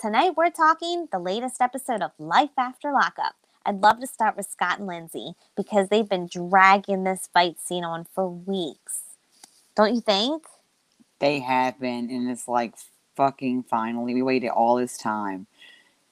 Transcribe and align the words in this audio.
tonight 0.00 0.36
we're 0.36 0.50
talking 0.50 1.08
the 1.10 1.18
latest 1.18 1.60
episode 1.60 2.02
of 2.02 2.12
Life 2.18 2.56
After 2.56 2.92
Lockup. 2.92 3.34
I'd 3.66 3.80
love 3.80 3.98
to 4.00 4.06
start 4.06 4.36
with 4.36 4.48
Scott 4.48 4.78
and 4.78 4.86
Lindsay 4.86 5.32
because 5.56 5.88
they've 5.88 6.08
been 6.08 6.28
dragging 6.28 7.02
this 7.02 7.28
fight 7.32 7.60
scene 7.60 7.84
on 7.84 8.06
for 8.14 8.28
weeks. 8.28 9.00
Don't 9.74 9.94
you 9.94 10.00
think? 10.00 10.44
They 11.18 11.40
have 11.40 11.80
been, 11.80 12.10
and 12.10 12.30
it's 12.30 12.46
like 12.46 12.74
fucking 13.16 13.64
finally. 13.64 14.14
We 14.14 14.22
waited 14.22 14.50
all 14.50 14.76
this 14.76 14.96
time 14.96 15.48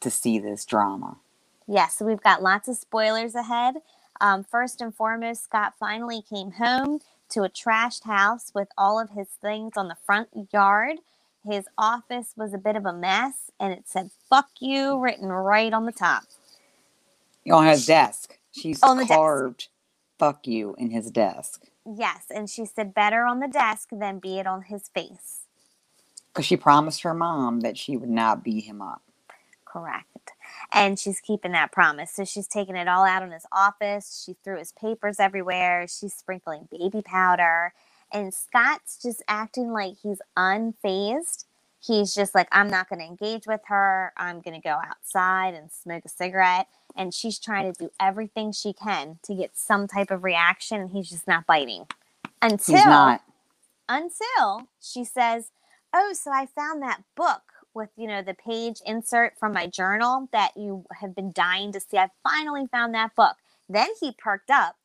to 0.01 0.11
see 0.11 0.41
this 0.41 0.65
drama. 0.65 1.19
Yes, 1.69 1.77
yeah, 1.77 1.87
so 1.89 2.05
we've 2.07 2.23
got 2.23 2.43
lots 2.43 2.67
of 2.67 2.77
spoilers 2.77 3.37
ahead. 3.37 3.77
Um, 4.21 4.43
first 4.43 4.81
and 4.81 4.93
foremost, 4.93 5.45
Scott 5.45 5.75
finally 5.79 6.23
came 6.23 6.53
home 6.53 7.01
to 7.29 7.45
a 7.45 7.49
trashed 7.49 8.03
house 8.05 8.51
with 8.53 8.69
all 8.77 8.99
of 8.99 9.11
his 9.11 9.29
things 9.41 9.75
on 9.77 9.87
the 9.87 9.97
front 10.05 10.29
yard. 10.53 10.99
His 11.49 11.67
office 11.79 12.35
was 12.37 12.53
a 12.55 12.59
bit 12.59 12.77
of 12.77 12.87
a 12.87 12.93
mess, 12.93 13.51
and 13.61 13.73
it 13.73 13.85
said 13.87 14.11
"fuck 14.29 14.49
you" 14.61 14.99
written 14.99 15.29
right 15.29 15.73
on 15.73 15.87
the 15.87 15.93
top. 15.93 16.25
On 17.51 17.67
his 17.67 17.87
desk, 17.87 18.39
she's 18.51 18.83
on 18.83 18.99
the 18.99 19.07
carved 19.07 19.59
desk. 19.59 19.71
"fuck 20.19 20.47
you" 20.47 20.75
in 20.79 20.91
his 20.91 21.11
desk. 21.11 21.65
Yes, 21.85 22.27
and 22.31 22.51
she 22.51 22.65
said 22.65 22.95
better 22.95 23.25
on 23.25 23.41
the 23.41 23.49
desk 23.49 23.91
than 23.93 24.19
be 24.19 24.39
it 24.39 24.47
on 24.47 24.63
his 24.63 24.89
face. 24.89 25.43
Because 26.33 26.47
she 26.47 26.57
promised 26.57 27.03
her 27.03 27.15
mom 27.15 27.61
that 27.61 27.79
she 27.79 27.97
would 27.97 28.11
not 28.11 28.43
beat 28.43 28.65
him 28.65 28.83
up. 28.83 29.03
Correct. 29.65 30.33
And 30.73 30.99
she's 30.99 31.21
keeping 31.21 31.53
that 31.53 31.73
promise. 31.73 32.13
So 32.13 32.25
she's 32.25 32.49
taking 32.49 32.77
it 32.77 32.89
all 32.89 33.05
out 33.05 33.23
on 33.23 33.31
his 33.31 33.47
office. 33.53 34.25
She 34.25 34.37
threw 34.43 34.59
his 34.59 34.73
papers 34.73 35.21
everywhere. 35.21 35.87
She's 35.87 36.15
sprinkling 36.15 36.69
baby 36.71 37.03
powder. 37.03 37.73
And 38.13 38.33
Scott's 38.33 39.01
just 39.03 39.23
acting 39.29 39.73
like 39.73 39.97
he's 40.03 40.21
unfazed. 40.37 41.45
He's 41.81 42.15
just 42.15 42.35
like, 42.35 42.49
I'm 42.51 42.69
not 42.69 42.89
going 42.89 43.01
to 43.01 43.07
engage 43.07 43.47
with 43.47 43.61
her. 43.67 44.13
I'm 44.17 44.41
going 44.41 44.61
to 44.61 44.67
go 44.67 44.79
outside 44.85 45.55
and 45.55 45.71
smoke 45.71 46.05
a 46.05 46.09
cigarette 46.09 46.67
and 46.97 47.13
she's 47.13 47.39
trying 47.39 47.73
to 47.73 47.79
do 47.79 47.91
everything 48.01 48.53
she 48.53 48.73
can 48.73 49.19
to 49.23 49.35
get 49.35 49.57
some 49.57 49.87
type 49.87 50.11
of 50.11 50.25
reaction 50.25 50.81
and 50.81 50.91
he's 50.91 51.11
just 51.11 51.29
not 51.29 51.47
biting 51.47 51.87
until 52.43 52.85
not. 52.85 53.23
until 53.89 54.69
she 54.81 55.05
says 55.05 55.51
oh 55.95 56.13
so 56.13 56.31
i 56.33 56.47
found 56.47 56.83
that 56.83 57.03
book 57.15 57.43
with 57.75 57.91
you 57.97 58.07
know 58.07 58.23
the 58.23 58.35
page 58.35 58.81
insert 58.87 59.39
from 59.39 59.53
my 59.53 59.67
journal 59.67 60.29
that 60.33 60.57
you 60.57 60.85
have 61.01 61.15
been 61.15 61.33
dying 61.33 61.73
to 61.73 61.81
see 61.81 61.99
i 61.99 62.09
finally 62.23 62.67
found 62.67 62.95
that 62.95 63.15
book 63.15 63.37
then 63.69 63.89
he 64.01 64.13
perked 64.13 64.51
up 64.51 64.77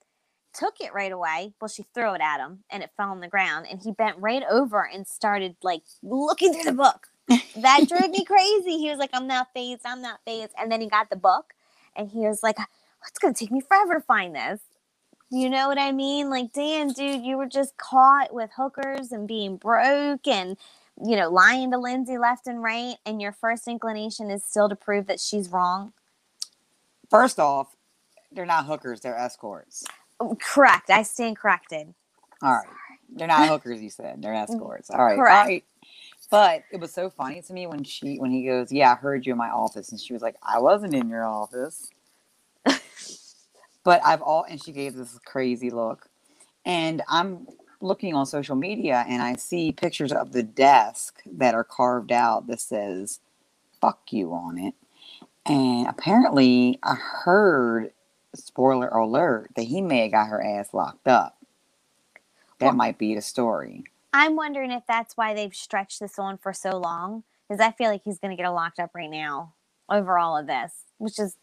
took 0.53 0.75
it 0.81 0.93
right 0.93 1.11
away 1.11 1.53
well 1.61 1.69
she 1.69 1.85
threw 1.93 2.13
it 2.13 2.21
at 2.21 2.39
him 2.39 2.59
and 2.71 2.83
it 2.83 2.91
fell 2.97 3.09
on 3.09 3.21
the 3.21 3.27
ground 3.27 3.67
and 3.69 3.81
he 3.83 3.91
bent 3.91 4.17
right 4.19 4.43
over 4.49 4.83
and 4.91 5.07
started 5.07 5.55
like 5.63 5.83
looking 6.03 6.53
through 6.53 6.63
the 6.63 6.73
book 6.73 7.07
that 7.55 7.87
drove 7.89 8.11
me 8.11 8.25
crazy 8.27 8.77
he 8.77 8.89
was 8.89 8.99
like 8.99 9.11
i'm 9.13 9.27
not 9.27 9.47
phased 9.53 9.81
i'm 9.85 10.01
not 10.01 10.19
phased 10.25 10.53
and 10.59 10.71
then 10.71 10.81
he 10.81 10.87
got 10.89 11.09
the 11.09 11.15
book 11.17 11.45
and 11.95 12.09
he 12.09 12.19
was 12.21 12.43
like, 12.43 12.57
oh, 12.59 12.65
it's 13.07 13.19
going 13.19 13.33
to 13.33 13.39
take 13.39 13.51
me 13.51 13.61
forever 13.61 13.95
to 13.95 14.01
find 14.01 14.35
this. 14.35 14.61
You 15.31 15.49
know 15.49 15.67
what 15.69 15.79
I 15.79 15.91
mean? 15.93 16.29
Like, 16.29 16.53
damn, 16.53 16.93
dude, 16.93 17.23
you 17.23 17.37
were 17.37 17.47
just 17.47 17.77
caught 17.77 18.33
with 18.33 18.51
hookers 18.57 19.11
and 19.11 19.27
being 19.27 19.57
broke 19.57 20.27
and, 20.27 20.57
you 21.03 21.15
know, 21.17 21.29
lying 21.31 21.71
to 21.71 21.77
Lindsay 21.79 22.17
left 22.17 22.47
and 22.47 22.63
right. 22.63 22.97
And 23.05 23.21
your 23.21 23.33
first 23.33 23.67
inclination 23.67 24.31
is 24.31 24.43
still 24.45 24.69
to 24.69 24.75
prove 24.75 25.07
that 25.07 25.19
she's 25.21 25.49
wrong. 25.49 25.93
First 27.09 27.39
off, 27.39 27.75
they're 28.31 28.45
not 28.45 28.65
hookers, 28.65 29.01
they're 29.01 29.17
escorts. 29.17 29.85
Correct. 30.41 30.89
I 30.89 31.03
stand 31.03 31.37
corrected. 31.37 31.93
All 32.41 32.53
right. 32.53 32.67
They're 33.15 33.27
not 33.27 33.47
hookers, 33.49 33.81
you 33.81 33.89
said. 33.89 34.21
They're 34.21 34.33
escorts. 34.35 34.89
Mm, 34.89 34.99
all 34.99 35.05
right. 35.05 35.15
Correct. 35.15 35.35
All 35.35 35.45
right. 35.47 35.65
But 36.29 36.63
it 36.71 36.79
was 36.79 36.93
so 36.93 37.09
funny 37.09 37.41
to 37.41 37.53
me 37.53 37.67
when 37.67 37.83
she 37.83 38.17
when 38.17 38.31
he 38.31 38.45
goes, 38.45 38.71
"Yeah, 38.71 38.93
I 38.93 38.95
heard 38.95 39.25
you 39.25 39.33
in 39.33 39.37
my 39.37 39.49
office," 39.49 39.91
and 39.91 39.99
she 39.99 40.13
was 40.13 40.21
like, 40.21 40.35
"I 40.43 40.59
wasn't 40.59 40.95
in 40.95 41.09
your 41.09 41.25
office." 41.25 41.89
but 43.83 44.01
I've 44.05 44.21
all 44.21 44.45
and 44.49 44.63
she 44.63 44.71
gave 44.71 44.95
this 44.95 45.19
crazy 45.25 45.69
look, 45.69 46.07
and 46.65 47.01
I'm 47.09 47.47
looking 47.81 48.15
on 48.15 48.25
social 48.27 48.55
media 48.55 49.05
and 49.09 49.23
I 49.23 49.35
see 49.35 49.71
pictures 49.71 50.11
of 50.13 50.33
the 50.33 50.43
desk 50.43 51.21
that 51.25 51.55
are 51.55 51.63
carved 51.65 52.11
out 52.11 52.47
that 52.47 52.61
says 52.61 53.19
"fuck 53.81 54.01
you" 54.11 54.33
on 54.33 54.57
it, 54.57 54.75
and 55.45 55.87
apparently 55.87 56.79
I 56.83 56.95
heard 56.95 57.91
spoiler 58.35 58.87
alert 58.89 59.51
that 59.55 59.63
he 59.63 59.81
may 59.81 60.03
have 60.03 60.11
got 60.11 60.27
her 60.27 60.43
ass 60.43 60.73
locked 60.73 61.07
up. 61.07 61.37
That 62.59 62.67
well, 62.67 62.75
might 62.75 62.97
be 62.97 63.15
the 63.15 63.21
story. 63.21 63.83
I'm 64.13 64.35
wondering 64.35 64.71
if 64.71 64.83
that's 64.87 65.17
why 65.17 65.33
they've 65.33 65.55
stretched 65.55 65.99
this 65.99 66.19
on 66.19 66.37
for 66.37 66.53
so 66.53 66.77
long. 66.77 67.23
Because 67.47 67.59
I 67.65 67.71
feel 67.71 67.89
like 67.89 68.03
he's 68.05 68.19
going 68.19 68.35
to 68.35 68.41
get 68.41 68.47
locked 68.47 68.79
up 68.79 68.91
right 68.95 69.09
now 69.09 69.53
over 69.89 70.17
all 70.17 70.37
of 70.37 70.47
this, 70.47 70.71
which 70.99 71.19
is 71.19 71.35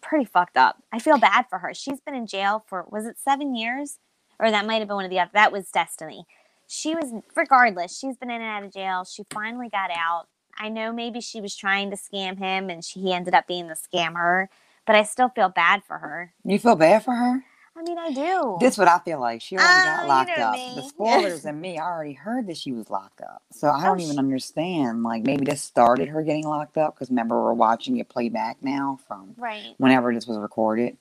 pretty 0.00 0.24
fucked 0.24 0.56
up. 0.56 0.82
I 0.92 0.98
feel 0.98 1.16
bad 1.16 1.46
for 1.48 1.58
her. 1.58 1.72
She's 1.72 2.00
been 2.00 2.14
in 2.14 2.26
jail 2.26 2.64
for, 2.66 2.84
was 2.90 3.06
it 3.06 3.18
seven 3.18 3.54
years? 3.54 3.98
Or 4.40 4.50
that 4.50 4.66
might 4.66 4.80
have 4.80 4.88
been 4.88 4.96
one 4.96 5.04
of 5.04 5.12
the 5.12 5.20
other. 5.20 5.30
That 5.32 5.52
was 5.52 5.70
Destiny. 5.70 6.26
She 6.66 6.94
was, 6.94 7.12
regardless, 7.36 7.96
she's 7.96 8.16
been 8.16 8.30
in 8.30 8.40
and 8.40 8.50
out 8.50 8.64
of 8.64 8.72
jail. 8.72 9.04
She 9.04 9.22
finally 9.32 9.68
got 9.68 9.90
out. 9.96 10.26
I 10.58 10.68
know 10.68 10.92
maybe 10.92 11.20
she 11.20 11.40
was 11.40 11.54
trying 11.54 11.90
to 11.90 11.96
scam 11.96 12.38
him 12.38 12.68
and 12.68 12.84
she, 12.84 13.00
he 13.00 13.12
ended 13.12 13.34
up 13.34 13.46
being 13.46 13.68
the 13.68 13.76
scammer, 13.76 14.48
but 14.86 14.96
I 14.96 15.02
still 15.02 15.28
feel 15.28 15.48
bad 15.48 15.82
for 15.86 15.98
her. 15.98 16.32
You 16.44 16.58
feel 16.58 16.76
bad 16.76 17.04
for 17.04 17.14
her? 17.14 17.44
I 17.76 17.82
mean, 17.82 17.98
I 17.98 18.12
do. 18.12 18.56
This 18.60 18.78
what 18.78 18.86
I 18.86 19.00
feel 19.00 19.18
like. 19.18 19.42
She 19.42 19.56
already 19.56 19.88
uh, 19.88 19.96
got 19.96 20.06
locked 20.06 20.30
you 20.30 20.36
know 20.36 20.42
up. 20.44 20.74
The 20.76 20.82
spoilers 20.88 21.44
and 21.44 21.60
me, 21.60 21.76
I 21.76 21.84
already 21.84 22.12
heard 22.12 22.46
that 22.46 22.56
she 22.56 22.70
was 22.70 22.88
locked 22.88 23.20
up. 23.20 23.42
So 23.50 23.68
I 23.68 23.84
don't 23.84 24.00
oh, 24.00 24.04
even 24.04 24.18
understand. 24.18 25.02
Like 25.02 25.24
maybe 25.24 25.44
this 25.44 25.62
started 25.62 26.08
her 26.08 26.22
getting 26.22 26.46
locked 26.46 26.78
up 26.78 26.94
because 26.94 27.10
remember 27.10 27.42
we're 27.42 27.52
watching 27.52 27.96
it 27.96 28.08
play 28.08 28.28
back 28.28 28.58
now 28.62 29.00
from 29.08 29.34
right. 29.36 29.74
whenever 29.78 30.14
this 30.14 30.26
was 30.26 30.38
recorded. 30.38 30.96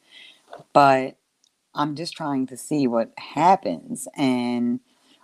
But 0.74 1.16
I'm 1.76 1.96
just 1.96 2.16
trying 2.16 2.48
to 2.48 2.58
see 2.58 2.88
what 2.88 3.12
happens 3.18 4.08
and 4.16 4.80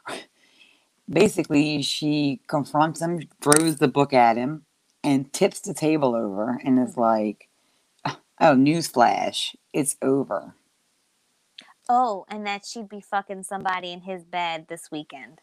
basically 1.09 1.81
she 1.81 2.41
confronts 2.47 3.01
him, 3.01 3.21
throws 3.41 3.77
the 3.77 3.87
book 3.87 4.13
at 4.13 4.37
him, 4.37 4.65
and 5.03 5.31
tips 5.33 5.61
the 5.61 5.73
table 5.73 6.15
over 6.15 6.59
and 6.63 6.79
is 6.79 6.97
like, 6.97 7.48
"Oh, 8.39 8.55
newsflash, 8.55 9.55
it's 9.73 9.97
over." 10.01 10.55
Oh, 11.89 12.25
and 12.29 12.45
that 12.45 12.65
she'd 12.65 12.87
be 12.87 13.01
fucking 13.01 13.43
somebody 13.43 13.91
in 13.91 14.01
his 14.01 14.23
bed 14.23 14.67
this 14.69 14.91
weekend. 14.91 15.41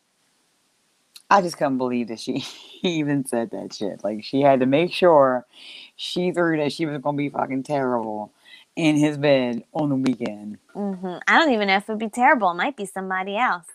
I 1.28 1.42
just 1.42 1.58
couldn't 1.58 1.78
believe 1.78 2.08
that 2.08 2.20
she 2.20 2.44
even 2.82 3.26
said 3.26 3.50
that 3.50 3.74
shit. 3.74 4.04
Like 4.04 4.22
she 4.22 4.42
had 4.42 4.60
to 4.60 4.66
make 4.66 4.92
sure 4.92 5.46
she 5.96 6.30
threw 6.30 6.56
that 6.58 6.72
she 6.72 6.86
was 6.86 7.00
gonna 7.02 7.16
be 7.16 7.28
fucking 7.28 7.64
terrible 7.64 8.32
in 8.76 8.96
his 8.96 9.18
bed 9.18 9.64
on 9.72 9.88
the 9.88 9.96
weekend. 9.96 10.58
Mm-hmm. 10.74 11.16
I 11.26 11.38
don't 11.38 11.52
even 11.52 11.68
know 11.68 11.76
if 11.76 11.88
it'd 11.88 11.98
be 11.98 12.08
terrible. 12.08 12.50
It 12.50 12.56
might 12.56 12.76
be 12.76 12.86
somebody 12.86 13.36
else. 13.36 13.66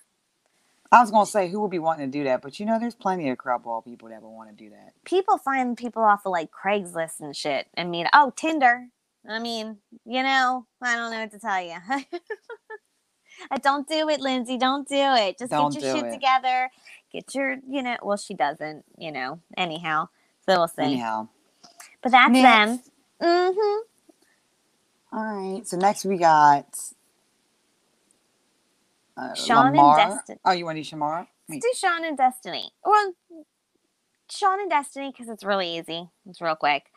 I 0.94 1.02
was 1.02 1.12
gonna 1.12 1.26
say 1.26 1.50
who 1.50 1.62
would 1.62 1.72
be 1.72 1.80
wanting 1.80 2.10
to 2.10 2.18
do 2.18 2.24
that, 2.26 2.42
but 2.42 2.60
you 2.60 2.66
know, 2.66 2.80
there's 2.80 2.96
plenty 2.96 3.30
of 3.30 3.38
crap 3.38 3.64
ball 3.64 3.82
people 3.82 4.10
that 4.10 4.22
would 4.22 4.30
want 4.30 4.50
to 4.50 4.56
do 4.56 4.70
that. 4.70 4.94
People 5.04 5.38
find 5.38 5.76
people 5.78 6.04
off 6.04 6.26
of 6.26 6.32
like 6.32 6.52
Craigslist 6.52 7.20
and 7.20 7.36
shit. 7.36 7.68
I 7.78 7.84
mean, 7.84 8.08
oh 8.14 8.32
Tinder. 8.36 8.88
I 9.28 9.40
mean, 9.40 9.78
you 10.06 10.24
know, 10.24 10.66
I 10.82 10.96
don't 10.96 11.12
know 11.12 11.20
what 11.20 11.32
to 11.32 11.40
tell 11.40 11.62
you. 11.62 11.76
don't 13.62 13.88
do 13.88 14.10
it, 14.10 14.20
Lindsay. 14.20 14.58
Don't 14.58 14.88
do 14.88 14.96
it. 14.96 15.38
Just 15.38 15.52
don't 15.52 15.74
get 15.74 15.84
your 15.84 15.96
shit 15.96 16.06
it. 16.06 16.12
together. 16.12 16.70
Get 17.12 17.36
your, 17.36 17.58
you 17.70 17.84
know, 17.84 17.98
well, 18.02 18.18
she 18.18 18.34
doesn't, 18.34 18.84
you 18.98 19.12
know, 19.12 19.40
anyhow. 19.58 20.10
So 20.46 20.58
we'll 20.58 20.68
see. 20.68 20.84
Anyhow. 20.84 21.28
But 22.02 22.12
that's 22.14 22.32
next. 22.32 22.90
them. 23.20 23.28
Mm-hmm. 23.30 25.18
All 25.18 25.54
right. 25.56 25.68
So 25.68 25.78
next 25.78 26.06
we 26.06 26.18
got 26.18 26.66
uh, 29.18 29.34
Sean 29.36 29.68
Lamar. 29.68 30.00
and 30.00 30.18
Destiny. 30.18 30.40
Oh, 30.46 30.52
you 30.52 30.66
want 30.66 30.78
to 30.78 30.84
do 30.84 30.96
Shamara? 30.96 31.28
Let's 31.48 31.62
do 31.62 31.72
Sean 31.76 32.06
and 32.06 32.18
Destiny. 32.18 32.72
Well, 32.84 33.14
Sean 34.30 34.60
and 34.62 34.70
Destiny 34.70 35.12
because 35.12 35.30
it's 35.30 35.44
really 35.44 35.78
easy. 35.78 36.10
It's 36.28 36.42
real 36.42 36.56
quick. 36.56 36.91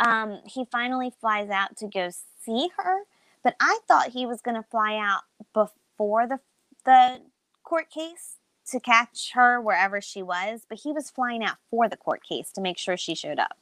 Um, 0.00 0.40
he 0.46 0.64
finally 0.72 1.12
flies 1.20 1.50
out 1.50 1.76
to 1.78 1.86
go 1.86 2.10
see 2.44 2.70
her, 2.78 3.02
but 3.44 3.54
I 3.60 3.78
thought 3.86 4.08
he 4.08 4.26
was 4.26 4.40
going 4.40 4.56
to 4.56 4.68
fly 4.68 4.96
out 4.96 5.22
before 5.52 6.26
the 6.26 6.40
the 6.84 7.20
court 7.62 7.90
case 7.90 8.36
to 8.70 8.80
catch 8.80 9.32
her 9.34 9.60
wherever 9.60 10.00
she 10.00 10.22
was, 10.22 10.62
but 10.68 10.80
he 10.82 10.92
was 10.92 11.10
flying 11.10 11.44
out 11.44 11.56
for 11.70 11.88
the 11.88 11.96
court 11.96 12.22
case 12.22 12.50
to 12.52 12.60
make 12.60 12.78
sure 12.78 12.96
she 12.96 13.14
showed 13.14 13.38
up. 13.38 13.58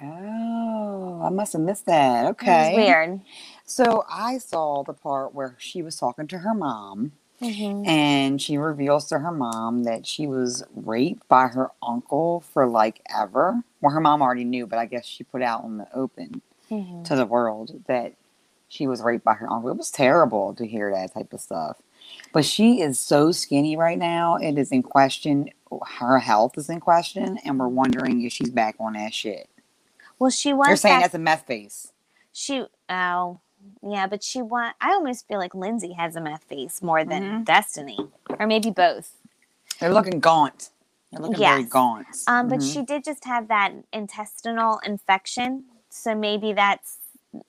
Oh, 0.00 1.22
I 1.24 1.30
must 1.30 1.52
have 1.52 1.62
missed 1.62 1.86
that. 1.86 2.26
Okay. 2.26 2.74
weird. 2.76 3.20
So 3.64 4.04
I 4.10 4.38
saw 4.38 4.82
the 4.82 4.94
part 4.94 5.34
where 5.34 5.56
she 5.58 5.82
was 5.82 5.96
talking 5.96 6.26
to 6.28 6.38
her 6.38 6.54
mom 6.54 7.12
Mm-hmm. 7.42 7.88
And 7.88 8.40
she 8.40 8.56
reveals 8.56 9.06
to 9.06 9.18
her 9.18 9.32
mom 9.32 9.82
that 9.84 10.06
she 10.06 10.26
was 10.26 10.64
raped 10.74 11.26
by 11.28 11.48
her 11.48 11.70
uncle 11.82 12.40
for 12.52 12.66
like 12.66 13.02
ever. 13.14 13.62
Well, 13.80 13.92
her 13.92 14.00
mom 14.00 14.22
already 14.22 14.44
knew, 14.44 14.66
but 14.66 14.78
I 14.78 14.86
guess 14.86 15.04
she 15.04 15.24
put 15.24 15.42
out 15.42 15.64
in 15.64 15.78
the 15.78 15.88
open 15.92 16.40
mm-hmm. 16.70 17.02
to 17.02 17.16
the 17.16 17.26
world 17.26 17.82
that 17.88 18.14
she 18.68 18.86
was 18.86 19.02
raped 19.02 19.24
by 19.24 19.34
her 19.34 19.50
uncle. 19.50 19.70
It 19.70 19.76
was 19.76 19.90
terrible 19.90 20.54
to 20.54 20.66
hear 20.66 20.90
that 20.92 21.14
type 21.14 21.32
of 21.32 21.40
stuff. 21.40 21.76
But 22.32 22.44
she 22.44 22.80
is 22.80 22.98
so 22.98 23.32
skinny 23.32 23.76
right 23.76 23.98
now. 23.98 24.36
It 24.36 24.56
is 24.56 24.72
in 24.72 24.82
question. 24.82 25.50
Her 25.98 26.18
health 26.18 26.56
is 26.56 26.68
in 26.68 26.80
question, 26.80 27.38
and 27.44 27.58
we're 27.58 27.68
wondering 27.68 28.22
if 28.22 28.32
she's 28.32 28.50
back 28.50 28.76
on 28.78 28.94
that 28.94 29.14
shit. 29.14 29.48
Well, 30.18 30.30
she 30.30 30.52
was. 30.52 30.68
You're 30.68 30.76
saying 30.76 31.00
that's 31.00 31.14
a 31.14 31.18
meth 31.18 31.46
face. 31.46 31.92
she. 32.32 32.64
Oh, 32.88 33.40
yeah, 33.82 34.06
but 34.06 34.22
she 34.24 34.42
want. 34.42 34.76
I 34.80 34.92
almost 34.92 35.28
feel 35.28 35.38
like 35.38 35.54
Lindsay 35.54 35.92
has 35.94 36.16
a 36.16 36.20
meth 36.20 36.44
face 36.44 36.82
more 36.82 37.04
than 37.04 37.22
Mhm. 37.22 37.44
Destiny, 37.44 37.98
or 38.38 38.46
maybe 38.46 38.70
both. 38.70 39.18
They're 39.80 39.92
looking 39.94 40.20
gaunt. 40.20 40.70
They're 41.12 41.20
looking 41.22 41.40
very 41.40 41.64
gaunt. 41.64 42.08
Um, 42.26 42.48
but 42.48 42.60
Mhm. 42.60 42.72
she 42.72 42.82
did 42.82 43.04
just 43.04 43.24
have 43.24 43.48
that 43.48 43.72
intestinal 43.92 44.80
infection, 44.84 45.64
so 45.90 46.14
maybe 46.14 46.52
that's 46.54 46.98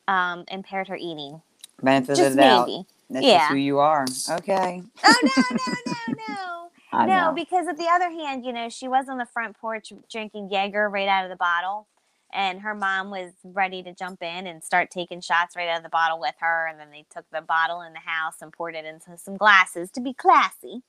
um 0.07 0.45
impaired 0.49 0.87
her 0.89 0.97
eating. 0.97 1.41
benefit 1.83 2.13
of 2.13 2.17
Just 2.17 2.31
the 2.31 2.41
doubt. 2.41 2.67
maybe. 2.67 2.87
That's 3.09 3.25
Yeah. 3.25 3.39
just 3.39 3.49
who 3.49 3.55
you 3.55 3.79
are. 3.79 4.05
Okay. 4.31 4.83
Oh 5.05 5.15
no, 5.23 5.43
no, 5.57 5.73
no, 5.87 6.25
no. 6.27 6.71
I 6.93 7.05
no, 7.07 7.31
know. 7.31 7.33
because 7.33 7.67
at 7.67 7.77
the 7.77 7.87
other 7.87 8.09
hand, 8.11 8.45
you 8.45 8.53
know, 8.53 8.69
she 8.69 8.87
was 8.87 9.09
on 9.09 9.17
the 9.17 9.25
front 9.25 9.57
porch 9.59 9.93
drinking 10.11 10.49
Jaeger 10.51 10.89
right 10.89 11.07
out 11.07 11.25
of 11.25 11.29
the 11.31 11.37
bottle, 11.37 11.87
and 12.33 12.61
her 12.61 12.75
mom 12.75 13.11
was 13.11 13.31
ready 13.43 13.83
to 13.83 13.93
jump 13.93 14.23
in 14.23 14.47
and 14.47 14.63
start 14.63 14.91
taking 14.91 15.21
shots 15.21 15.55
right 15.55 15.69
out 15.69 15.77
of 15.77 15.83
the 15.83 15.89
bottle 15.89 16.19
with 16.19 16.35
her. 16.39 16.67
And 16.67 16.79
then 16.79 16.91
they 16.91 17.05
took 17.13 17.25
the 17.31 17.41
bottle 17.41 17.81
in 17.81 17.93
the 17.93 17.99
house 17.99 18.35
and 18.41 18.53
poured 18.53 18.75
it 18.75 18.85
into 18.85 19.17
some 19.17 19.37
glasses 19.37 19.91
to 19.91 20.01
be 20.01 20.13
classy. 20.13 20.83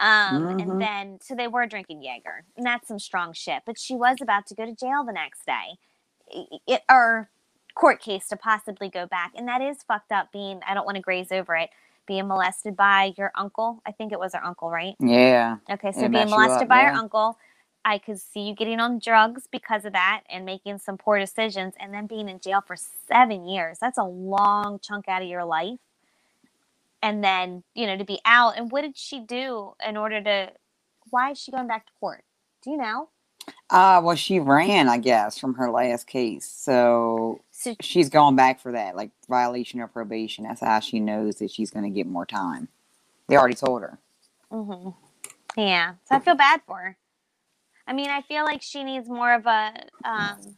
Um, 0.00 0.58
Mhm. 0.58 0.62
And 0.62 0.80
then, 0.82 1.20
so 1.22 1.34
they 1.34 1.48
were 1.48 1.66
drinking 1.66 2.02
Jaeger, 2.02 2.44
and 2.56 2.66
that's 2.66 2.88
some 2.88 2.98
strong 2.98 3.32
shit. 3.32 3.62
But 3.66 3.78
she 3.78 3.94
was 3.96 4.20
about 4.20 4.46
to 4.48 4.54
go 4.54 4.66
to 4.66 4.74
jail 4.74 5.04
the 5.04 5.12
next 5.12 5.46
day, 5.46 5.78
it 6.66 6.82
or 6.90 7.30
court 7.74 8.00
case 8.00 8.28
to 8.28 8.36
possibly 8.36 8.88
go 8.90 9.06
back, 9.06 9.32
and 9.36 9.48
that 9.48 9.62
is 9.62 9.82
fucked 9.84 10.12
up. 10.12 10.32
Being, 10.32 10.60
I 10.66 10.74
don't 10.74 10.86
want 10.86 10.96
to 10.96 11.02
graze 11.02 11.32
over 11.32 11.56
it. 11.56 11.70
Being 12.06 12.28
molested 12.28 12.76
by 12.76 13.14
your 13.16 13.32
uncle. 13.36 13.82
I 13.86 13.92
think 13.92 14.12
it 14.12 14.20
was 14.20 14.34
her 14.34 14.44
uncle, 14.44 14.70
right? 14.70 14.96
Yeah. 15.00 15.58
Okay, 15.70 15.92
so 15.92 16.06
It 16.06 16.12
being 16.12 16.30
molested 16.30 16.62
up, 16.62 16.68
by 16.68 16.82
yeah. 16.82 16.98
uncle, 16.98 17.38
I 17.86 17.98
could 17.98 18.20
see 18.20 18.40
you 18.40 18.54
getting 18.54 18.80
on 18.80 18.98
drugs 18.98 19.44
because 19.50 19.84
of 19.84 19.92
that 19.92 20.22
and 20.28 20.44
making 20.44 20.80
some 20.80 20.98
poor 20.98 21.20
decisions 21.20 21.74
and 21.78 21.94
then 21.94 22.08
being 22.08 22.28
in 22.28 22.40
jail 22.40 22.60
for 22.66 22.76
seven 23.08 23.46
years. 23.46 23.78
That's 23.80 23.96
a 23.96 24.04
long 24.04 24.80
chunk 24.80 25.08
out 25.08 25.22
of 25.22 25.28
your 25.28 25.44
life. 25.44 25.78
And 27.00 27.22
then, 27.22 27.62
you 27.74 27.86
know, 27.86 27.96
to 27.96 28.04
be 28.04 28.20
out. 28.24 28.58
And 28.58 28.72
what 28.72 28.82
did 28.82 28.98
she 28.98 29.20
do 29.20 29.74
in 29.86 29.96
order 29.96 30.20
to, 30.20 30.52
why 31.10 31.30
is 31.30 31.38
she 31.38 31.52
going 31.52 31.68
back 31.68 31.86
to 31.86 31.92
court? 32.00 32.24
Do 32.64 32.70
you 32.72 32.76
know? 32.76 33.08
Uh, 33.70 34.00
well, 34.02 34.16
she 34.16 34.40
ran, 34.40 34.88
I 34.88 34.98
guess, 34.98 35.38
from 35.38 35.54
her 35.54 35.70
last 35.70 36.08
case. 36.08 36.44
So 36.44 37.40
So, 37.52 37.76
she's 37.80 38.08
going 38.08 38.34
back 38.34 38.60
for 38.60 38.72
that, 38.72 38.96
like 38.96 39.12
violation 39.28 39.80
of 39.80 39.92
probation. 39.92 40.44
That's 40.44 40.60
how 40.60 40.80
she 40.80 40.98
knows 40.98 41.36
that 41.36 41.52
she's 41.52 41.70
going 41.70 41.84
to 41.84 41.90
get 41.90 42.08
more 42.08 42.26
time. 42.26 42.66
They 43.28 43.36
already 43.36 43.54
told 43.54 43.82
her. 43.82 43.98
Mm-hmm. 44.52 44.90
yeah. 45.60 45.94
So 46.08 46.16
I 46.16 46.20
feel 46.20 46.34
bad 46.34 46.62
for 46.66 46.78
her. 46.78 46.96
I 47.86 47.92
mean, 47.92 48.10
I 48.10 48.22
feel 48.22 48.44
like 48.44 48.62
she 48.62 48.82
needs 48.84 49.08
more 49.08 49.34
of 49.34 49.46
a, 49.46 49.72
um, 50.04 50.56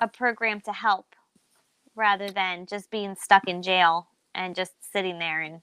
a 0.00 0.08
program 0.08 0.60
to 0.62 0.72
help 0.72 1.06
rather 1.94 2.30
than 2.30 2.66
just 2.66 2.90
being 2.90 3.14
stuck 3.14 3.48
in 3.48 3.62
jail 3.62 4.08
and 4.34 4.54
just 4.54 4.72
sitting 4.92 5.18
there 5.18 5.40
and 5.42 5.60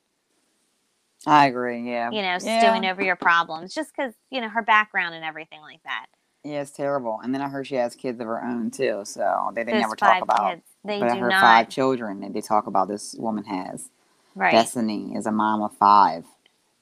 I 1.26 1.48
agree. 1.48 1.90
Yeah. 1.90 2.12
you 2.12 2.22
know, 2.22 2.38
yeah. 2.42 2.60
stewing 2.60 2.86
over 2.86 3.02
your 3.02 3.16
problems 3.16 3.74
just 3.74 3.92
because, 3.96 4.14
you 4.30 4.42
know, 4.42 4.50
her 4.50 4.62
background 4.62 5.16
and 5.16 5.24
everything 5.24 5.62
like 5.62 5.82
that. 5.84 6.08
Yeah, 6.44 6.62
it's 6.62 6.72
terrible. 6.72 7.22
And 7.24 7.34
then 7.34 7.42
I 7.42 7.48
heard 7.48 7.66
she 7.68 7.76
has 7.76 7.96
kids 7.96 8.20
of 8.20 8.28
her 8.28 8.44
own 8.44 8.72
too. 8.72 9.04
So 9.06 9.52
they, 9.56 9.64
they 9.64 9.72
Those 9.72 9.82
never 9.82 9.96
talk 9.96 10.22
about. 10.22 10.52
kids, 10.56 10.64
they 10.84 11.00
but 11.00 11.14
do 11.14 11.20
heard 11.20 11.30
not. 11.30 11.42
five 11.42 11.70
children 11.70 12.20
that 12.22 12.34
they 12.34 12.42
talk 12.42 12.68
about. 12.68 12.90
This 12.90 13.16
woman 13.18 13.46
has. 13.46 13.90
right. 14.36 14.52
Destiny 14.52 15.16
is 15.16 15.26
a 15.26 15.32
mom 15.32 15.62
of 15.62 15.72
five. 15.78 16.26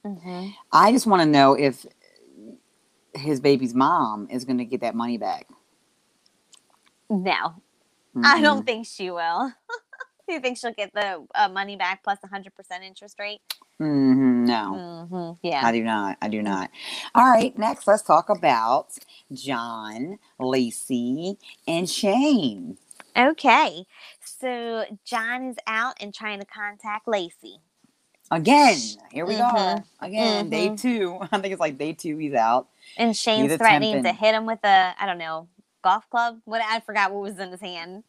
hmm 0.04 0.48
I 0.72 0.90
just 0.90 1.06
want 1.06 1.22
to 1.22 1.28
know 1.28 1.54
if 1.54 1.86
his 3.14 3.40
baby's 3.40 3.74
mom 3.74 4.28
is 4.30 4.44
going 4.44 4.58
to 4.58 4.64
get 4.66 4.82
that 4.82 4.94
money 4.96 5.18
back. 5.18 5.48
No, 7.10 7.62
I 8.22 8.40
Mm-mm. 8.40 8.42
don't 8.42 8.66
think 8.66 8.86
she 8.86 9.10
will. 9.10 9.52
Do 10.28 10.34
you 10.34 10.40
think 10.40 10.58
she'll 10.58 10.72
get 10.74 10.92
the 10.94 11.26
uh, 11.34 11.48
money 11.48 11.76
back 11.76 12.04
plus 12.04 12.18
100% 12.20 12.48
interest 12.86 13.18
rate? 13.20 13.40
Mhm, 13.80 14.48
No. 14.48 14.82
hmm 15.08 15.32
Yeah. 15.42 15.62
I 15.62 15.72
do 15.72 15.84
not. 15.84 16.18
I 16.22 16.28
do 16.28 16.42
not. 16.42 16.70
All 17.14 17.24
right, 17.30 17.56
next 17.58 17.86
let's 17.88 18.02
talk 18.02 18.28
about 18.30 18.88
John, 19.32 20.18
Lacey, 20.38 21.38
and 21.68 21.88
Shane. 21.90 22.78
Okay. 23.18 23.84
So 24.24 24.84
John 25.04 25.50
is 25.50 25.56
out 25.66 25.96
and 26.00 26.14
trying 26.14 26.40
to 26.40 26.46
contact 26.46 27.08
Lacey. 27.08 27.58
Again, 28.32 28.78
here 29.12 29.26
we 29.26 29.36
Mhm, 29.36 29.46
go. 29.52 29.84
Again, 30.00 30.50
day 30.50 30.70
mhm. 30.70 30.76
two. 30.76 31.18
I 31.32 31.40
think 31.40 31.52
it's 31.52 31.60
like 31.60 31.78
day 31.78 31.94
two. 31.94 32.18
He's 32.18 32.34
out. 32.34 32.68
And 32.96 33.16
Shane's 33.16 33.52
He's 33.52 33.58
threatening 33.58 34.04
to 34.04 34.12
hit 34.12 34.34
him 34.34 34.46
with 34.46 34.60
a, 34.64 34.94
I 34.98 35.06
don't 35.06 35.18
know, 35.18 35.48
golf 35.84 36.10
club. 36.10 36.40
What 36.46 36.62
I 36.62 36.80
forgot 36.80 37.12
what 37.12 37.22
was 37.22 37.40
in 37.40 37.52
his 37.52 37.62
hand. 37.62 38.04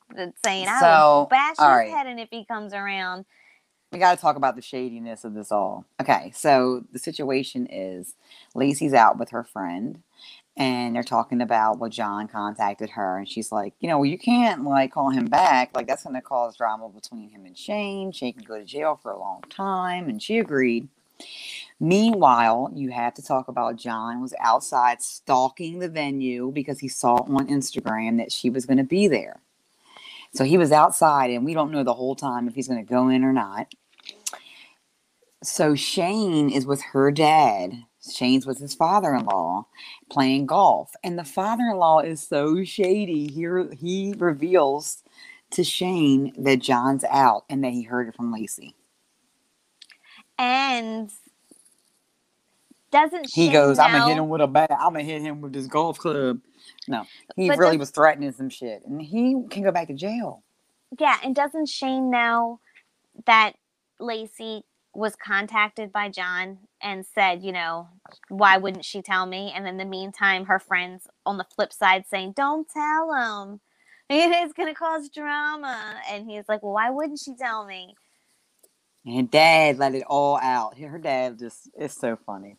Saying, 0.46 0.68
I 0.70 0.84
will 0.84 1.28
bash 1.30 1.58
all 1.60 1.70
his 1.70 1.78
right. 1.78 1.90
head 1.92 2.08
in 2.08 2.20
if 2.20 2.30
he 2.31 2.46
comes 2.46 2.74
around. 2.74 3.25
We 3.94 4.00
got 4.00 4.16
to 4.16 4.22
talk 4.22 4.38
about 4.38 4.56
the 4.56 4.62
shadiness 4.63 5.24
of 5.24 5.36
this 5.36 5.51
all. 5.51 5.86
Okay, 6.01 6.31
so 6.34 6.84
the 6.92 6.98
situation 6.98 7.68
is 7.68 8.16
Lacey's 8.56 8.94
out 8.94 9.19
with 9.19 9.30
her 9.30 9.44
friend, 9.44 10.01
and 10.57 10.95
they're 10.95 11.04
talking 11.04 11.42
about 11.42 11.78
what 11.78 11.92
John 11.92 12.28
contacted 12.28 12.90
her, 12.90 13.19
and 13.19 13.30
she's 13.30 13.51
like, 13.51 13.75
you 13.80 13.88
know, 13.88 14.00
well, 14.00 14.10
you 14.10 14.18
can't 14.18 14.63
like 14.63 14.92
call 14.92 15.12
him 15.12 15.25
back, 15.25 15.69
like 15.75 15.86
that's 15.86 16.04
going 16.04 16.16
to 16.16 16.22
cause 16.22 16.57
drama 16.57 16.90
between 16.90 17.30
him 17.30 17.45
and 17.45 17.56
Shane. 17.56 18.12
Shane 18.12 18.34
can 18.34 18.44
go 18.44 18.57
to 18.57 18.66
jail 18.66 19.00
for 19.01 19.12
a 19.12 19.19
long 19.19 19.44
time, 19.51 20.10
and 20.10 20.19
she 20.19 20.39
agreed. 20.39 20.88
Meanwhile, 21.80 22.72
you 22.74 22.89
have 22.89 23.13
to 23.13 23.22
talk 23.22 23.48
about 23.48 23.75
John 23.75 24.22
was 24.22 24.34
outside 24.39 25.04
stalking 25.04 25.78
the 25.78 25.89
venue 25.89 26.51
because 26.51 26.80
he 26.80 26.88
saw 26.88 27.18
on 27.18 27.48
Instagram 27.48 28.18
that 28.18 28.31
she 28.31 28.50
was 28.50 28.66
going 28.66 28.78
to 28.78 28.84
be 28.84 29.07
there. 29.07 29.39
So 30.34 30.46
he 30.46 30.57
was 30.57 30.72
outside, 30.72 31.30
and 31.30 31.46
we 31.46 31.54
don't 31.54 31.72
know 31.72 31.84
the 31.84 31.94
whole 31.94 32.16
time 32.16 32.48
if 32.48 32.56
he's 32.56 32.68
going 32.68 32.84
to 32.84 32.92
go 32.92 33.10
in 33.10 33.24
or 33.24 33.34
not. 33.34 33.72
So 35.44 35.75
Shane 35.75 36.50
is 36.50 36.66
with 36.66 36.81
her 36.81 37.12
dad. 37.12 37.84
Shane's 38.12 38.45
with 38.45 38.60
his 38.60 38.75
father-in-law 38.75 39.66
playing 40.10 40.45
golf, 40.45 40.92
and 41.04 41.18
the 41.18 41.24
father-in-law 41.24 42.00
is 42.00 42.25
so 42.25 42.63
shady. 42.63 43.31
He 43.31 43.48
re- 43.48 43.75
he 43.75 44.13
reveals 44.18 45.04
to 45.51 45.63
Shane 45.63 46.34
that 46.38 46.60
John's 46.60 47.06
out 47.10 47.45
and 47.50 47.63
that 47.63 47.72
he 47.72 47.84
heard 47.84 48.07
it 48.07 48.16
from 48.16 48.31
Lacey. 48.31 48.75
And 50.38 51.12
doesn't 52.92 53.30
He 53.30 53.46
Shane 53.46 53.54
goes, 53.54 53.80
"I'm 53.80 53.92
gonna 53.92 54.07
hit 54.07 54.18
him 54.18 54.30
with 54.30 54.42
a 54.42 54.48
bat. 54.48 54.72
I'm 54.72 54.94
gonna 54.94 55.03
hit 55.03 55.22
him 55.22 55.41
with 55.41 55.53
this 55.53 55.67
golf 55.67 55.98
club." 55.98 56.41
No, 56.88 57.06
he 57.36 57.50
really 57.50 57.77
was 57.77 57.91
threatening 57.91 58.32
some 58.32 58.50
shit, 58.50 58.86
and 58.86 59.01
he 59.01 59.44
can 59.50 59.63
go 59.63 59.72
back 59.72 59.88
to 59.88 59.94
jail. 59.94 60.44
Yeah, 61.00 61.17
and 61.24 61.36
doesn't 61.36 61.70
Shane 61.70 62.10
know 62.10 62.60
that 63.25 63.56
Lacey 64.00 64.63
was 64.93 65.15
contacted 65.15 65.91
by 65.91 66.09
John 66.09 66.59
and 66.81 67.05
said, 67.05 67.43
you 67.43 67.51
know, 67.51 67.88
why 68.29 68.57
wouldn't 68.57 68.85
she 68.85 69.01
tell 69.01 69.25
me? 69.25 69.51
And 69.55 69.67
in 69.67 69.77
the 69.77 69.85
meantime, 69.85 70.45
her 70.45 70.59
friends 70.59 71.07
on 71.25 71.38
the 71.38 71.45
flip 71.55 71.73
side 71.73 72.05
saying, 72.09 72.33
don't 72.35 72.67
tell 72.69 73.13
him. 73.13 73.59
It 74.09 74.45
is 74.45 74.53
going 74.53 74.67
to 74.67 74.75
cause 74.75 75.09
drama. 75.09 75.95
And 76.12 76.29
he's 76.29 76.43
like, 76.47 76.62
well, 76.62 76.73
why 76.73 76.89
wouldn't 76.89 77.19
she 77.19 77.35
tell 77.35 77.65
me? 77.65 77.95
And 79.05 79.31
dad 79.31 79.79
let 79.79 79.95
it 79.95 80.03
all 80.07 80.38
out. 80.38 80.77
Her 80.77 81.00
dad 81.00 81.39
just 81.39 81.69
it's 81.73 81.97
so 81.97 82.17
funny. 82.25 82.57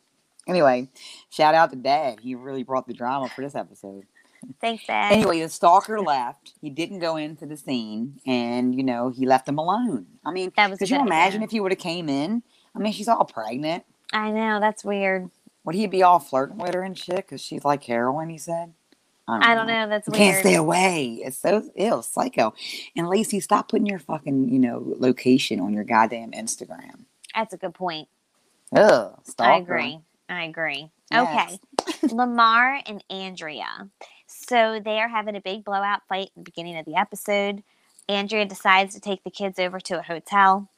Anyway, 0.48 0.88
shout 1.30 1.54
out 1.54 1.70
to 1.70 1.76
dad. 1.76 2.20
He 2.20 2.34
really 2.34 2.64
brought 2.64 2.86
the 2.86 2.94
drama 2.94 3.28
for 3.28 3.42
this 3.42 3.54
episode. 3.54 4.04
Thanks, 4.60 4.86
Dad. 4.86 5.12
Anyway, 5.12 5.40
the 5.40 5.48
stalker 5.48 6.00
left. 6.00 6.52
He 6.60 6.70
didn't 6.70 6.98
go 7.00 7.16
into 7.16 7.46
the 7.46 7.56
scene, 7.56 8.20
and 8.26 8.74
you 8.74 8.82
know 8.82 9.10
he 9.10 9.26
left 9.26 9.48
him 9.48 9.58
alone. 9.58 10.06
I 10.24 10.32
mean, 10.32 10.52
That 10.56 10.70
was 10.70 10.78
could 10.78 10.90
you 10.90 11.00
imagine 11.00 11.38
idea. 11.38 11.44
if 11.46 11.50
he 11.50 11.60
would 11.60 11.72
have 11.72 11.78
came 11.78 12.08
in? 12.08 12.42
I 12.74 12.78
mean, 12.78 12.92
she's 12.92 13.08
all 13.08 13.24
pregnant. 13.24 13.84
I 14.12 14.30
know, 14.30 14.60
that's 14.60 14.84
weird. 14.84 15.30
Would 15.64 15.74
he 15.74 15.86
be 15.86 16.02
all 16.02 16.18
flirting 16.18 16.58
with 16.58 16.74
her 16.74 16.82
and 16.82 16.96
shit 16.98 17.16
because 17.16 17.40
she's 17.40 17.64
like 17.64 17.84
heroin? 17.84 18.28
He 18.30 18.38
said. 18.38 18.74
I 19.26 19.54
don't 19.54 19.66
know, 19.66 19.88
that's 19.88 20.06
You 20.06 20.12
weird. 20.12 20.22
can't 20.22 20.38
stay 20.40 20.54
away. 20.54 21.20
It's 21.24 21.38
so 21.38 21.62
ill, 21.76 22.02
psycho. 22.02 22.52
And 22.94 23.08
Lacey, 23.08 23.40
stop 23.40 23.70
putting 23.70 23.86
your 23.86 23.98
fucking 23.98 24.50
you 24.50 24.58
know 24.58 24.82
location 24.98 25.60
on 25.60 25.72
your 25.72 25.84
goddamn 25.84 26.32
Instagram. 26.32 27.04
That's 27.34 27.54
a 27.54 27.56
good 27.56 27.72
point. 27.74 28.08
Ugh, 28.76 29.18
stalker. 29.24 29.50
I 29.52 29.56
agree. 29.58 29.98
I 30.28 30.44
agree. 30.44 30.90
Yes. 31.10 31.58
Okay. 31.80 32.08
Lamar 32.14 32.80
and 32.86 33.02
Andrea. 33.08 33.88
So 34.26 34.80
they 34.84 35.00
are 35.00 35.08
having 35.08 35.36
a 35.36 35.40
big 35.40 35.64
blowout 35.64 36.02
fight 36.08 36.30
in 36.34 36.42
the 36.42 36.50
beginning 36.50 36.76
of 36.76 36.84
the 36.84 36.96
episode. 36.96 37.62
Andrea 38.08 38.44
decides 38.44 38.94
to 38.94 39.00
take 39.00 39.24
the 39.24 39.30
kids 39.30 39.58
over 39.58 39.80
to 39.80 39.98
a 39.98 40.02
hotel. 40.02 40.68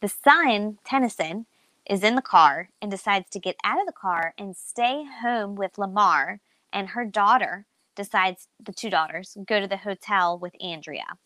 The 0.00 0.08
son, 0.08 0.78
Tennyson, 0.84 1.46
is 1.88 2.02
in 2.02 2.14
the 2.14 2.22
car 2.22 2.70
and 2.80 2.90
decides 2.90 3.30
to 3.30 3.38
get 3.38 3.56
out 3.64 3.80
of 3.80 3.86
the 3.86 3.92
car 3.92 4.34
and 4.36 4.56
stay 4.56 5.04
home 5.22 5.54
with 5.54 5.78
Lamar. 5.78 6.40
And 6.72 6.88
her 6.88 7.04
daughter 7.04 7.66
decides, 7.94 8.48
the 8.62 8.72
two 8.72 8.90
daughters, 8.90 9.36
go 9.46 9.60
to 9.60 9.68
the 9.68 9.78
hotel 9.78 10.38
with 10.38 10.54
Andrea. 10.62 11.18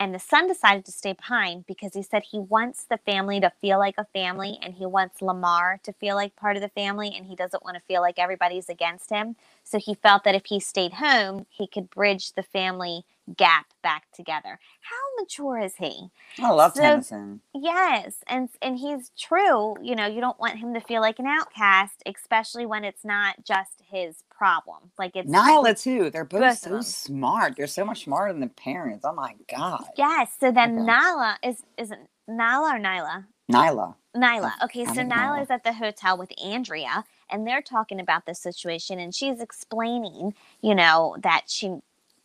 And 0.00 0.14
the 0.14 0.20
son 0.20 0.48
decided 0.48 0.86
to 0.86 0.92
stay 0.92 1.14
behind 1.14 1.66
because 1.66 1.94
he 1.94 2.02
said 2.02 2.24
he 2.24 2.40
wants 2.40 2.84
the 2.84 2.98
family 2.98 3.40
to 3.40 3.52
feel 3.62 3.78
like 3.78 3.96
a 3.98 4.06
family 4.06 4.58
and 4.62 4.74
he 4.74 4.86
wants 4.86 5.22
Lamar 5.22 5.80
to 5.84 5.94
feel 5.94 6.16
like 6.16 6.36
part 6.36 6.56
of 6.56 6.62
the 6.62 6.70
family 6.70 7.14
and 7.16 7.26
he 7.26 7.36
doesn't 7.36 7.64
want 7.64 7.76
to 7.76 7.84
feel 7.84 8.02
like 8.02 8.18
everybody's 8.18 8.70
against 8.70 9.10
him. 9.10 9.36
So 9.64 9.78
he 9.78 9.94
felt 9.94 10.24
that 10.24 10.36
if 10.36 10.46
he 10.46 10.60
stayed 10.60 10.94
home, 10.94 11.46
he 11.50 11.68
could 11.68 11.90
bridge 11.90 12.34
the 12.34 12.44
family 12.44 13.04
gap 13.36 13.66
back 13.82 14.04
together. 14.14 14.58
How 14.80 14.96
mature 15.22 15.58
is 15.58 15.76
he? 15.76 16.10
I 16.40 16.50
love 16.50 16.72
So- 16.74 16.82
Tennyson. 16.82 17.40
Yes, 17.54 18.16
and 18.26 18.48
and 18.62 18.78
he's 18.78 19.10
true. 19.18 19.76
You 19.82 19.94
know, 19.94 20.06
you 20.06 20.20
don't 20.20 20.38
want 20.40 20.58
him 20.58 20.74
to 20.74 20.80
feel 20.80 21.00
like 21.00 21.18
an 21.18 21.26
outcast, 21.26 22.02
especially 22.06 22.66
when 22.66 22.84
it's 22.84 23.04
not 23.04 23.44
just 23.44 23.82
his 23.90 24.22
problem. 24.30 24.90
Like 24.98 25.16
it's 25.16 25.30
Nyla 25.30 25.80
too. 25.80 26.10
They're 26.10 26.24
both 26.24 26.40
Both 26.40 26.58
so 26.58 26.80
smart. 26.80 27.54
They're 27.56 27.66
so 27.66 27.84
much 27.84 28.04
smarter 28.04 28.32
than 28.32 28.40
the 28.40 28.48
parents. 28.48 29.04
Oh 29.04 29.12
my 29.12 29.34
god. 29.54 29.84
Yes. 29.96 30.32
So 30.40 30.50
then 30.50 30.78
Okay. 30.80 30.90
Nyla 30.90 31.36
is 31.42 31.62
is 31.76 31.90
it 31.90 31.98
Nyla 32.28 32.74
or 32.76 32.80
Nyla? 32.80 33.26
Nyla. 33.50 33.94
Nyla. 34.16 34.52
Okay, 34.64 34.84
so 34.84 34.92
Nyla 34.92 35.10
Nyla. 35.12 35.42
is 35.42 35.50
at 35.50 35.64
the 35.64 35.72
hotel 35.72 36.16
with 36.16 36.30
Andrea, 36.44 37.04
and 37.28 37.46
they're 37.46 37.62
talking 37.62 37.98
about 38.00 38.24
the 38.26 38.34
situation, 38.34 38.98
and 39.00 39.12
she's 39.14 39.40
explaining, 39.40 40.34
you 40.62 40.74
know, 40.74 41.16
that 41.20 41.42
she 41.48 41.76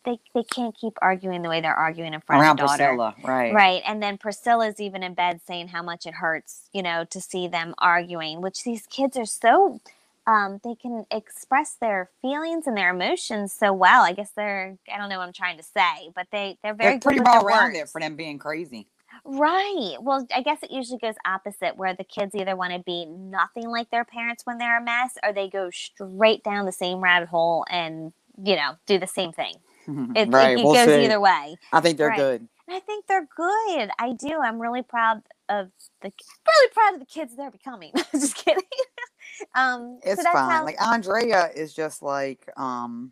they 0.05 0.19
they 0.33 0.43
can't 0.43 0.75
keep 0.75 0.93
arguing 1.01 1.41
the 1.41 1.50
way 1.50 1.62
they're 1.62 1.75
arguing 1.75 2.13
in 2.13 2.21
front 2.21 2.41
Around 2.41 2.59
of 2.62 2.67
daughter. 2.67 2.88
Priscilla. 2.88 3.15
Right. 3.24 3.53
Right. 3.53 3.81
And 3.85 4.01
then 4.01 4.17
Priscilla's 4.17 4.79
even 4.79 5.03
in 5.03 5.13
bed 5.13 5.41
saying 5.45 5.69
how 5.69 5.83
much 5.83 6.05
it 6.05 6.15
hurts, 6.15 6.69
you 6.74 6.83
know, 6.83 7.05
to 7.05 7.21
see 7.21 7.47
them 7.47 7.75
arguing, 7.77 8.41
which 8.41 8.63
these 8.63 8.85
kids 8.88 9.17
are 9.17 9.25
so 9.25 9.81
um, 10.27 10.59
they 10.63 10.75
can 10.75 11.05
express 11.12 11.74
their 11.79 12.09
feelings 12.21 12.67
and 12.67 12.77
their 12.77 12.91
emotions 12.91 13.53
so 13.53 13.74
well. 13.74 14.03
I 14.03 14.13
guess 14.13 14.31
they're 14.35 14.77
I 14.93 14.97
don't 14.97 15.09
know 15.09 15.19
what 15.19 15.27
I'm 15.27 15.33
trying 15.33 15.57
to 15.57 15.63
say, 15.63 16.09
but 16.15 16.27
they 16.31 16.57
they're 16.63 16.74
very 16.74 16.93
They're 16.93 17.00
pretty 17.00 17.21
well 17.21 17.43
rounded 17.43 17.89
for 17.89 18.00
them 18.01 18.15
being 18.15 18.39
crazy. 18.39 18.88
Right. 19.24 19.95
Well, 20.01 20.27
I 20.33 20.41
guess 20.41 20.62
it 20.62 20.71
usually 20.71 21.00
goes 21.00 21.15
opposite 21.25 21.77
where 21.77 21.95
the 21.95 22.03
kids 22.03 22.35
either 22.35 22.55
want 22.55 22.74
to 22.74 22.79
be 22.79 23.05
nothing 23.05 23.69
like 23.69 23.89
their 23.89 24.05
parents 24.05 24.45
when 24.45 24.57
they're 24.57 24.79
a 24.79 24.83
mess 24.83 25.17
or 25.24 25.33
they 25.33 25.50
go 25.50 25.69
straight 25.71 26.43
down 26.43 26.65
the 26.65 26.71
same 26.71 27.00
rabbit 27.00 27.29
hole 27.29 27.65
and, 27.69 28.13
you 28.43 28.55
know, 28.55 28.75
do 28.85 29.00
the 29.00 29.07
same 29.07 29.31
thing. 29.31 29.55
It, 30.15 30.29
right. 30.31 30.57
it, 30.57 30.59
it 30.59 30.63
we'll 30.63 30.73
goes 30.73 30.85
see. 30.87 31.05
either 31.05 31.19
way. 31.19 31.57
I 31.71 31.79
think 31.81 31.97
they're 31.97 32.09
Right. 32.09 32.17
good. 32.17 32.47
And 32.67 32.75
I 32.77 32.79
think 32.79 33.05
they're 33.07 33.27
good. 33.35 33.89
I 33.99 34.13
do. 34.13 34.39
I'm 34.41 34.59
really 34.59 34.81
proud 34.81 35.21
of 35.49 35.69
the 36.01 36.11
really 36.47 36.71
proud 36.73 36.93
of 36.95 36.99
the 36.99 37.05
kids 37.05 37.35
they're 37.35 37.51
becoming. 37.51 37.91
Just 38.11 38.35
kidding. 38.35 38.63
um, 39.55 39.99
It's 40.03 40.23
that's 40.23 40.33
fine. 40.35 40.49
how- 40.49 40.65
Like 40.65 40.81
Andrea 40.81 41.49
is 41.55 41.73
just 41.73 42.01
like 42.01 42.49
um 42.57 43.11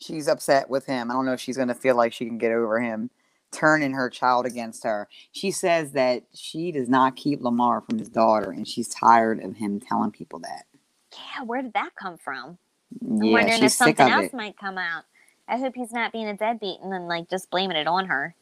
she's 0.00 0.28
upset 0.28 0.70
with 0.70 0.86
him. 0.86 1.10
I 1.10 1.14
don't 1.14 1.26
know 1.26 1.32
if 1.32 1.40
she's 1.40 1.56
gonna 1.56 1.74
feel 1.74 1.96
like 1.96 2.12
she 2.12 2.26
can 2.26 2.38
get 2.38 2.52
over 2.52 2.80
him 2.80 3.10
turning 3.52 3.92
her 3.92 4.08
child 4.08 4.46
against 4.46 4.84
her. 4.84 5.08
She 5.32 5.50
says 5.50 5.92
that 5.92 6.22
she 6.32 6.70
does 6.70 6.88
not 6.88 7.16
keep 7.16 7.40
Lamar 7.42 7.80
from 7.80 7.98
his 7.98 8.08
daughter 8.08 8.52
and 8.52 8.68
she's 8.68 8.88
tired 8.88 9.42
of 9.42 9.56
him 9.56 9.80
telling 9.80 10.12
people 10.12 10.38
that. 10.40 10.66
yeah, 11.12 11.42
where 11.42 11.60
did 11.60 11.72
that 11.72 11.90
come 12.00 12.16
from? 12.16 12.58
I'm 13.02 13.20
Yeah, 13.20 13.30
wondering 13.32 13.62
if 13.64 13.74
something 13.74 14.08
else 14.08 14.26
it. 14.26 14.34
might 14.34 14.58
come 14.58 14.78
out. 14.78 15.04
I 15.48 15.58
hope 15.58 15.74
he's 15.76 15.92
not 15.92 16.12
being 16.12 16.28
a 16.28 16.36
deadbeat 16.36 16.80
and 16.82 16.92
then 16.92 17.08
like 17.08 17.30
just 17.30 17.50
blaming 17.50 17.76
it 17.78 17.86
on 17.88 18.06
her. 18.06 18.34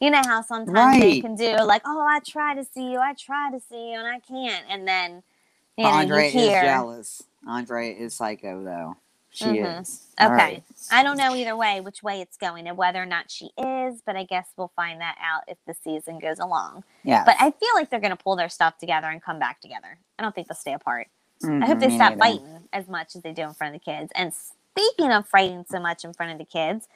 You 0.00 0.10
know 0.10 0.22
how 0.24 0.42
sometimes 0.42 0.98
they 0.98 1.16
can 1.16 1.36
do 1.36 1.52
like, 1.64 1.82
oh, 1.86 2.00
I 2.08 2.20
try 2.20 2.54
to 2.54 2.64
see 2.64 2.92
you, 2.92 3.00
I 3.00 3.14
try 3.14 3.50
to 3.52 3.60
see 3.60 3.92
you, 3.92 3.98
and 3.98 4.08
I 4.08 4.20
can't, 4.20 4.66
and 4.70 4.86
then 4.88 5.22
you 5.78 5.92
know 5.92 6.00
Andrea 6.00 6.30
you 6.32 6.46
is 6.46 6.58
jealous. 6.58 7.22
Andre 7.46 7.94
is 7.94 8.14
psycho 8.14 8.64
though. 8.64 8.96
She 9.30 9.46
Mhm. 9.46 9.58
is. 9.58 10.02
Okay. 10.20 10.30
right. 10.30 10.64
I 10.90 11.02
don't 11.04 11.16
know 11.18 11.34
either 11.36 11.56
way 11.56 11.80
which 11.80 12.02
way 12.02 12.20
it's 12.22 12.36
going 12.38 12.68
and 12.68 12.76
whether 12.78 13.02
or 13.02 13.06
not 13.06 13.30
she 13.30 13.50
is, 13.58 14.02
but 14.06 14.16
I 14.16 14.24
guess 14.24 14.48
we'll 14.56 14.72
find 14.76 15.00
that 15.00 15.16
out 15.22 15.44
if 15.48 15.58
the 15.66 15.74
season 15.74 16.18
goes 16.20 16.38
along. 16.40 16.84
Yeah. 17.04 17.24
But 17.24 17.36
I 17.40 17.50
feel 17.52 17.70
like 17.74 17.90
they're 17.90 18.00
going 18.00 18.16
to 18.16 18.22
pull 18.22 18.36
their 18.36 18.48
stuff 18.50 18.78
together 18.78 19.08
and 19.08 19.22
come 19.22 19.38
back 19.38 19.60
together. 19.60 19.98
I 20.18 20.22
don't 20.22 20.34
think 20.34 20.48
they'll 20.48 20.56
stay 20.56 20.74
apart. 20.74 21.08
I 21.60 21.66
hope 21.66 21.80
they 21.80 21.88
Mm-hmm, 21.88 21.96
stop 21.96 22.18
fighting 22.18 22.68
as 22.72 22.88
much 22.88 23.16
as 23.16 23.22
they 23.22 23.32
do 23.32 23.42
in 23.42 23.54
front 23.54 23.74
of 23.74 23.80
the 23.80 23.84
kids. 23.92 24.12
And 24.14 24.32
speaking 24.34 25.12
of 25.12 25.28
fighting 25.28 25.64
so 25.70 25.80
much 25.80 26.04
in 26.04 26.12
front 26.14 26.32
of 26.32 26.38
the 26.38 26.44
kids, 26.44 26.88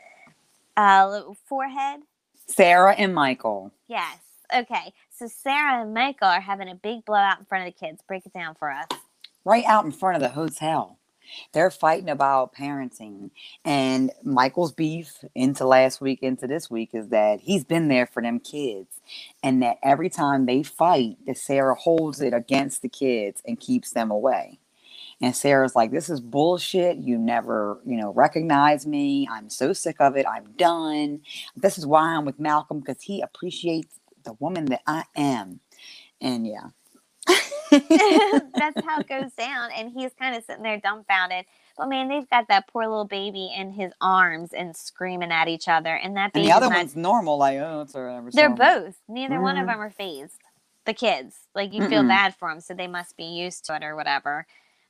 uh, 0.77 1.23
forehead. 1.47 2.01
Sarah 2.49 2.95
and 2.95 3.15
Michael. 3.15 3.73
Yes. 3.89 4.19
Okay. 4.55 4.93
So 5.17 5.29
Sarah 5.29 5.83
and 5.83 5.95
Michael 5.95 6.29
are 6.29 6.41
having 6.41 6.69
a 6.71 6.75
big 6.77 7.05
blowout 7.05 7.41
in 7.41 7.47
front 7.47 7.69
of 7.69 7.75
the 7.75 7.87
kids. 7.87 8.03
Break 8.09 8.27
it 8.27 8.33
down 8.35 8.55
for 8.57 8.71
us. 8.71 8.89
right 9.45 9.65
out 9.67 9.85
in 9.85 9.93
front 9.93 10.17
of 10.17 10.23
the 10.23 10.31
hotel. 10.31 10.98
They're 11.53 11.71
fighting 11.71 12.11
about 12.11 12.55
parenting. 12.55 13.31
And 13.65 14.13
Michael's 14.25 14.73
beef 14.73 15.25
into 15.35 15.67
last 15.67 16.01
week, 16.01 16.21
into 16.23 16.47
this 16.47 16.71
week, 16.71 16.91
is 16.95 17.09
that 17.09 17.41
he's 17.41 17.65
been 17.65 17.89
there 17.89 18.07
for 18.07 18.23
them 18.23 18.41
kids. 18.41 19.01
And 19.43 19.63
that 19.63 19.79
every 19.83 20.11
time 20.11 20.47
they 20.47 20.63
fight, 20.63 21.19
that 21.27 21.39
Sarah 21.39 21.77
holds 21.77 22.21
it 22.21 22.35
against 22.35 22.83
the 22.83 22.89
kids 22.91 23.43
and 23.47 23.61
keeps 23.61 23.93
them 23.93 24.11
away. 24.11 24.61
And 25.23 25.37
Sarah's 25.37 25.77
like, 25.77 25.93
This 25.93 26.11
is 26.11 26.21
bullshit. 26.23 26.99
You 26.99 27.19
never, 27.19 27.81
you 27.87 27.99
know, 27.99 28.13
recognize 28.15 28.87
me. 28.87 29.29
I'm 29.33 29.51
so 29.51 29.75
sick 29.75 29.97
of 30.01 30.17
it. 30.17 30.27
I'm 30.29 30.53
done. 30.59 31.23
This 31.57 31.79
is 31.79 31.87
why 31.87 32.17
I'm 32.17 32.27
with 32.27 32.41
Malcolm 32.41 32.81
because 32.81 33.03
he 33.03 33.23
appreciates 33.23 34.01
the 34.25 34.35
woman 34.35 34.67
that 34.67 34.83
I 34.87 35.05
am. 35.17 35.61
And 36.21 36.47
yeah. 36.47 36.69
That's 38.57 38.81
how 38.85 39.01
it 39.01 39.09
goes 39.09 39.33
down. 39.33 39.71
And 39.77 39.91
he's 39.91 40.13
kind 40.15 40.35
of 40.37 40.45
sitting 40.45 40.63
there 40.63 40.79
dumbfounded. 40.81 41.45
But 41.77 41.89
man, 41.89 42.09
they've 42.09 42.29
got 42.29 42.49
that 42.49 42.67
poor 42.69 42.85
little 42.87 43.05
baby 43.05 43.53
in 43.57 43.73
his 43.73 43.93
arms 44.01 44.53
and 44.53 44.77
screaming 44.77 45.31
at 45.31 45.49
each 45.49 45.69
other. 45.69 45.95
And 45.95 46.17
that 46.17 46.33
And 46.35 46.45
the 46.45 46.53
other 46.53 46.69
not- 46.69 46.77
one's 46.77 46.97
normal, 46.97 47.39
like, 47.39 47.59
oh, 47.59 47.83
it's 47.83 47.95
whatever. 47.95 48.31
they're 48.33 48.49
normal." 48.49 48.83
both. 48.85 48.97
Neither 49.09 49.41
one 49.41 49.57
of 49.57 49.65
Mhm. 49.65 49.73
them 49.73 49.81
are 49.81 49.91
phased. 49.91 50.41
The 50.87 50.95
kids, 50.95 51.37
like 51.55 51.73
you 51.75 51.87
feel 51.89 52.03
Mm-mm. 52.03 52.09
bad 52.09 52.35
for 52.35 52.49
them, 52.49 52.61
so 52.61 52.73
they 52.75 52.87
must 52.87 53.17
be 53.17 53.25
used 53.25 53.67
to 53.67 53.77
it 53.77 53.83
or 53.85 53.95
whatever. 53.95 54.47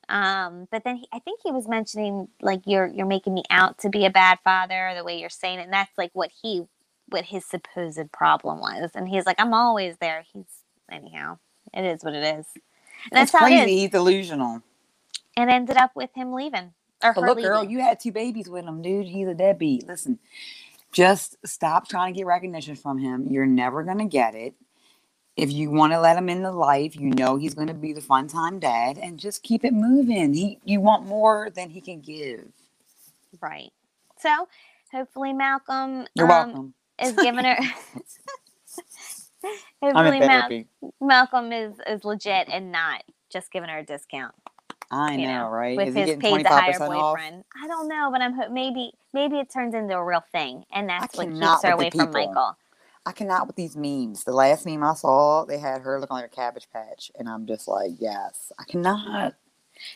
Um, 0.08 0.68
but 0.70 0.84
then 0.84 0.96
he, 0.96 1.08
I 1.12 1.18
think 1.18 1.40
he 1.42 1.50
was 1.50 1.68
mentioning 1.68 2.28
like 2.40 2.62
you're 2.64 2.86
you're 2.86 3.04
making 3.04 3.34
me 3.34 3.42
out 3.50 3.78
to 3.78 3.90
be 3.90 4.06
a 4.06 4.10
bad 4.10 4.38
father, 4.44 4.92
the 4.96 5.04
way 5.04 5.18
you're 5.20 5.28
saying 5.28 5.58
it, 5.58 5.64
and 5.64 5.72
that's 5.72 5.90
like 5.98 6.10
what 6.14 6.30
he 6.42 6.62
what 7.08 7.24
his 7.24 7.44
supposed 7.44 8.10
problem 8.12 8.60
was. 8.60 8.92
And 8.94 9.08
he's 9.08 9.26
like, 9.26 9.40
I'm 9.40 9.52
always 9.52 9.96
there. 9.98 10.24
He's 10.32 10.46
anyhow, 10.90 11.38
it 11.74 11.84
is 11.84 12.02
what 12.04 12.14
it 12.14 12.38
is. 12.38 12.46
And 13.04 13.12
that's 13.12 13.32
That's 13.32 13.32
how 13.32 13.46
crazy. 13.46 13.78
He's 13.78 13.90
delusional. 13.90 14.62
And 15.36 15.50
ended 15.50 15.76
up 15.76 15.92
with 15.94 16.10
him 16.14 16.32
leaving 16.32 16.72
or 17.02 17.14
But 17.14 17.24
look, 17.24 17.36
leaving. 17.38 17.50
girl, 17.50 17.64
you 17.64 17.80
had 17.80 18.00
two 18.00 18.12
babies 18.12 18.48
with 18.48 18.64
him, 18.64 18.82
dude. 18.82 19.06
He's 19.06 19.28
a 19.28 19.34
deadbeat. 19.34 19.86
Listen, 19.86 20.18
just 20.92 21.36
stop 21.46 21.88
trying 21.88 22.14
to 22.14 22.18
get 22.18 22.26
recognition 22.26 22.76
from 22.76 22.98
him. 22.98 23.28
You're 23.30 23.46
never 23.46 23.84
gonna 23.84 24.06
get 24.08 24.34
it. 24.34 24.54
If 25.36 25.52
you 25.52 25.70
want 25.70 25.92
to 25.92 26.00
let 26.00 26.16
him 26.16 26.28
into 26.28 26.50
life, 26.50 26.96
you 26.96 27.10
know 27.10 27.36
he's 27.36 27.54
going 27.54 27.68
to 27.68 27.74
be 27.74 27.92
the 27.92 28.00
fun 28.00 28.26
time 28.26 28.58
dad, 28.58 28.98
and 28.98 29.18
just 29.20 29.44
keep 29.44 29.64
it 29.64 29.72
moving. 29.72 30.34
He, 30.34 30.58
you 30.64 30.80
want 30.80 31.06
more 31.06 31.50
than 31.54 31.70
he 31.70 31.80
can 31.80 32.00
give. 32.00 32.46
right. 33.40 33.70
So 34.18 34.48
hopefully 34.92 35.32
Malcolm 35.32 36.06
You're 36.14 36.26
um, 36.28 36.28
welcome. 36.28 36.74
is 37.00 37.12
giving 37.12 37.44
her. 37.44 37.56
In 39.82 39.92
Mal- 39.94 40.64
Malcolm 41.00 41.52
is 41.52 41.74
is 41.86 42.04
legit 42.04 42.48
and 42.48 42.72
not 42.72 43.02
just 43.30 43.52
giving 43.52 43.68
her 43.68 43.78
a 43.78 43.84
discount. 43.84 44.34
I 44.90 45.16
know, 45.16 45.24
know, 45.24 45.48
right? 45.50 45.76
With 45.76 45.88
Is 45.88 45.94
his 45.94 46.16
paid 46.16 46.46
five 46.46 46.60
higher 46.60 46.72
percent 46.72 46.94
off? 46.94 47.16
boyfriend. 47.16 47.44
I 47.62 47.66
don't 47.66 47.88
know, 47.88 48.08
but 48.10 48.20
I'm 48.22 48.32
ho- 48.34 48.48
maybe 48.50 48.92
maybe 49.12 49.38
it 49.38 49.50
turns 49.50 49.74
into 49.74 49.94
a 49.94 50.04
real 50.04 50.24
thing, 50.32 50.64
and 50.72 50.88
that's 50.88 51.16
what 51.16 51.28
keeps 51.30 51.62
her 51.62 51.72
away 51.72 51.90
from. 51.90 52.10
Michael. 52.12 52.56
I 53.06 53.12
cannot 53.12 53.46
with 53.46 53.56
these 53.56 53.76
memes. 53.76 54.24
The 54.24 54.32
last 54.32 54.66
meme 54.66 54.82
I 54.84 54.94
saw, 54.94 55.44
they 55.44 55.58
had 55.58 55.82
her 55.82 56.00
looking 56.00 56.14
like 56.14 56.26
a 56.26 56.28
cabbage 56.34 56.68
patch, 56.72 57.10
and 57.18 57.28
I'm 57.28 57.46
just 57.46 57.66
like, 57.68 57.92
yes, 57.98 58.52
I 58.58 58.64
cannot. 58.64 59.34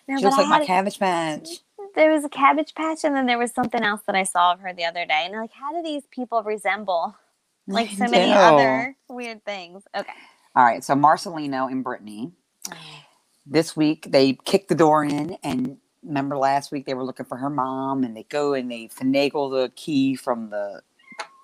No, 0.09 0.19
She 0.19 0.25
looks 0.25 0.37
like 0.39 0.49
my 0.49 0.59
had- 0.59 0.67
cabbage 0.67 0.99
patch. 0.99 1.49
there 1.95 2.11
was 2.13 2.25
a 2.25 2.29
cabbage 2.29 2.75
patch, 2.75 3.05
and 3.05 3.15
then 3.17 3.27
there 3.27 3.39
was 3.39 3.53
something 3.53 3.83
else 3.83 4.03
that 4.07 4.15
I 4.17 4.23
saw 4.23 4.53
of 4.53 4.61
her 4.61 4.73
the 4.73 4.85
other 4.85 5.05
day, 5.05 5.25
and 5.27 5.35
like, 5.35 5.53
how 5.53 5.73
do 5.73 5.83
these 5.83 6.05
people 6.11 6.43
resemble 6.43 7.17
like 7.73 7.91
so 7.91 8.07
many 8.09 8.33
other 8.33 8.97
weird 9.09 9.45
things? 9.45 9.85
Okay. 9.95 10.13
All 10.55 10.65
right, 10.65 10.85
so 10.85 10.95
Marcelino 10.95 11.71
and 11.71 11.83
Brittany. 11.83 12.33
Oh. 12.71 12.77
This 13.47 13.77
week 13.77 14.07
they 14.11 14.35
kick 14.45 14.69
the 14.69 14.75
door 14.75 15.05
in, 15.05 15.37
and 15.43 15.79
remember 16.03 16.37
last 16.37 16.71
week 16.71 16.87
they 16.87 16.95
were 16.95 17.05
looking 17.05 17.27
for 17.27 17.39
her 17.39 17.51
mom, 17.51 18.05
and 18.05 18.17
they 18.17 18.25
go 18.25 18.55
and 18.55 18.71
they 18.71 18.89
finagle 18.89 19.51
the 19.51 19.71
key 19.75 20.15
from 20.15 20.53
uh, 20.53 20.81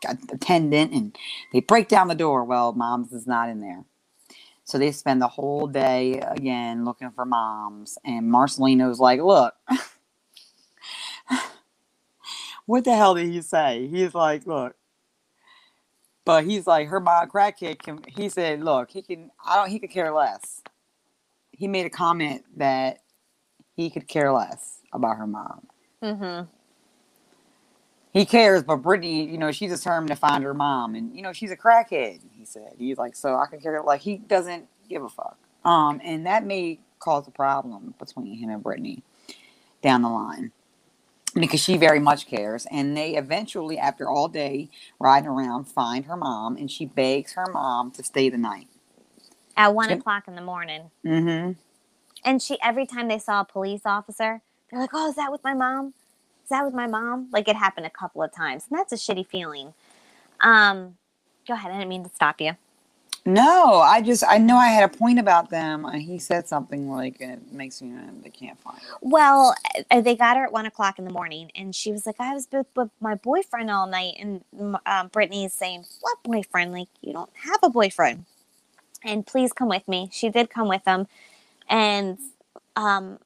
the 0.03 0.19
attendant, 0.33 0.93
and 0.93 1.17
they 1.53 1.61
break 1.61 1.89
down 1.89 2.09
the 2.09 2.15
door. 2.15 2.45
Well, 2.45 2.73
mom's 2.73 3.13
is 3.13 3.27
not 3.27 3.49
in 3.49 3.61
there, 3.61 3.85
so 4.65 4.79
they 4.79 4.93
spend 4.93 5.23
the 5.23 5.29
whole 5.29 5.67
day 5.67 6.21
again 6.21 6.85
looking 6.85 7.11
for 7.11 7.25
moms. 7.25 7.99
And 8.05 8.31
Marcelino's 8.31 9.01
like, 9.01 9.21
"Look, 9.21 9.55
what 12.67 12.85
the 12.85 12.95
hell 12.95 13.15
did 13.15 13.29
he 13.29 13.41
say?" 13.41 13.89
He's 13.89 14.15
like, 14.15 14.47
"Look." 14.47 14.77
But 16.29 16.45
he's 16.45 16.67
like, 16.67 16.89
her 16.89 17.01
mom, 17.01 17.31
crackhead. 17.31 17.79
Can, 17.79 18.01
he 18.07 18.29
said, 18.29 18.63
"Look, 18.63 18.91
he 18.91 19.01
can. 19.01 19.31
I 19.43 19.57
don't. 19.57 19.71
He 19.71 19.79
could 19.79 19.89
care 19.89 20.13
less." 20.13 20.61
He 21.53 21.67
made 21.67 21.87
a 21.87 21.91
comment 21.91 22.45
that 22.59 22.99
he 23.77 23.89
could 23.89 24.07
care 24.07 24.31
less 24.31 24.81
about 24.93 25.17
her 25.17 25.27
mom. 25.27 25.67
Mm-hmm. 26.03 26.45
he 28.13 28.27
cares, 28.27 28.63
but 28.63 28.77
Brittany, 28.77 29.25
you 29.25 29.39
know, 29.39 29.51
she's 29.53 29.71
determined 29.71 30.11
to 30.11 30.17
find 30.17 30.45
her 30.45 30.53
mom, 30.53 30.95
and 30.97 31.17
you 31.17 31.23
know, 31.23 31.33
she's 31.33 31.51
a 31.51 31.57
crackhead. 31.57 32.21
He 32.37 32.45
said 32.45 32.75
he's 32.77 32.99
like, 32.99 33.17
so 33.17 33.35
I 33.35 33.47
can 33.47 33.59
care. 33.59 33.83
Like 33.83 34.03
he 34.03 34.19
doesn't 34.19 34.69
give 34.87 35.03
a 35.03 35.09
fuck. 35.09 35.39
Um, 35.65 35.99
and 36.05 36.27
that 36.27 36.45
may 36.45 36.79
cause 36.99 37.27
a 37.27 37.31
problem 37.31 37.95
between 37.99 38.35
him 38.35 38.51
and 38.51 38.63
Brittany 38.63 39.03
down 39.81 40.03
the 40.03 40.11
line 40.11 40.53
because 41.41 41.61
she 41.61 41.77
very 41.77 42.01
much 42.01 42.27
cares. 42.27 42.67
And 42.71 42.97
they 42.97 43.17
eventually, 43.17 43.79
after 43.79 44.09
all 44.09 44.29
day 44.29 44.71
riding 44.99 45.29
around, 45.29 45.65
find 45.65 46.05
her 46.07 46.17
mom, 46.17 46.57
and 46.57 46.71
she 46.71 46.87
begs 46.87 47.33
her 47.33 47.47
mom 47.53 47.91
to 47.93 48.03
stay 48.03 48.29
the 48.29 48.39
night 48.39 48.69
at 49.59 49.75
one 49.75 49.91
o'clock 49.91 50.29
in 50.29 50.37
the 50.37 50.43
morning. 50.43 50.91
Mm-hmm. 51.05 51.53
And 52.25 52.43
she 52.43 52.59
every 52.63 52.87
time 52.87 53.09
they 53.09 53.19
saw 53.19 53.41
a 53.41 53.45
police 53.45 53.83
officer, 53.85 54.41
they're 54.71 54.81
like, 54.81 54.91
"Oh, 54.95 55.09
is 55.09 55.17
that 55.17 55.31
with 55.31 55.45
my 55.45 55.55
mom? 55.55 55.95
Is 56.45 56.51
that 56.51 56.65
with 56.65 56.75
my 56.75 56.87
mom?" 56.87 57.29
Like 57.33 57.49
it 57.49 57.57
happened 57.57 57.87
a 57.87 57.91
couple 57.91 58.23
of 58.23 58.33
times, 58.33 58.65
and 58.71 58.79
that's 58.79 58.93
a 58.93 58.97
shitty 58.97 59.27
feeling. 59.27 59.75
Um, 60.41 60.97
go 61.47 61.55
ahead. 61.55 61.73
I 61.73 61.75
didn't 61.75 61.89
mean 61.89 62.05
to 62.05 62.11
stop 62.11 62.41
you. 62.41 62.53
No, 63.25 63.77
I 63.77 64.03
just 64.03 64.25
I 64.27 64.39
know 64.39 64.57
I 64.57 64.69
had 64.69 64.85
a 64.85 64.97
point 64.97 65.19
about 65.21 65.51
them. 65.51 65.89
He 65.93 66.19
said 66.19 66.49
something 66.49 66.91
like 66.91 67.21
it 67.21 67.53
makes 67.53 67.81
me 67.81 67.95
they 68.23 68.31
can't 68.31 68.59
find. 68.61 68.79
Well, 69.01 69.55
uh, 69.91 70.01
they 70.01 70.17
got 70.17 70.37
her 70.37 70.45
at 70.45 70.53
one 70.53 70.67
o'clock 70.67 70.99
in 70.99 71.05
the 71.05 71.13
morning, 71.13 71.51
and 71.55 71.75
she 71.75 71.93
was 71.93 72.05
like, 72.05 72.17
"I 72.19 72.35
was 72.35 72.49
with, 72.51 72.67
with 72.75 72.91
my 73.01 73.15
boyfriend 73.15 73.71
all 73.71 73.87
night." 73.87 74.15
And 74.19 74.45
um, 74.87 75.09
Brittany 75.09 75.45
is 75.45 75.53
saying, 75.53 75.85
"What 76.01 76.19
boyfriend? 76.25 76.73
Like 76.73 76.89
you 77.01 77.13
don't 77.13 77.31
have 77.45 77.61
a 77.63 77.71
boyfriend." 77.71 78.25
And 79.05 79.27
please 79.27 79.53
come 79.53 79.69
with 79.69 79.87
me. 79.89 80.11
She 80.13 80.31
did 80.31 80.51
come 80.51 80.69
with 80.69 80.85
them, 80.85 81.07
and 81.69 82.19
um, 82.77 83.21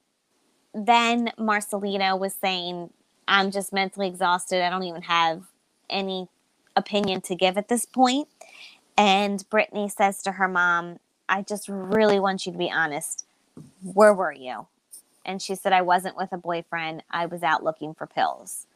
then 0.75 1.33
Marcelino 1.39 2.19
was 2.19 2.35
saying, 2.35 2.91
"I'm 3.29 3.51
just 3.51 3.73
mentally 3.73 4.09
exhausted. 4.09 4.63
I 4.65 4.71
don't 4.71 4.85
even 4.85 5.03
have 5.03 5.45
any 5.91 6.29
opinion 6.77 7.23
to 7.23 7.35
give 7.35 7.59
at 7.59 7.69
this 7.69 7.87
point." 7.87 8.29
And 8.97 9.49
Brittany 9.49 9.89
says 9.89 10.23
to 10.23 10.33
her 10.33 10.49
mom, 10.49 10.99
I 11.29 11.43
just 11.43 11.69
really 11.69 12.21
want 12.21 12.47
you 12.47 12.53
to 12.53 12.59
be 12.59 12.71
honest. 12.71 13.25
Where 13.83 14.15
were 14.15 14.33
you? 14.33 14.67
And 15.25 15.41
she 15.41 15.55
said, 15.55 15.73
I 15.73 15.83
wasn't 15.83 16.17
with 16.17 16.33
a 16.33 16.39
boyfriend. 16.39 17.03
I 17.11 17.27
was 17.27 17.43
out 17.43 17.65
looking 17.65 17.95
for 17.95 18.07
pills. 18.07 18.67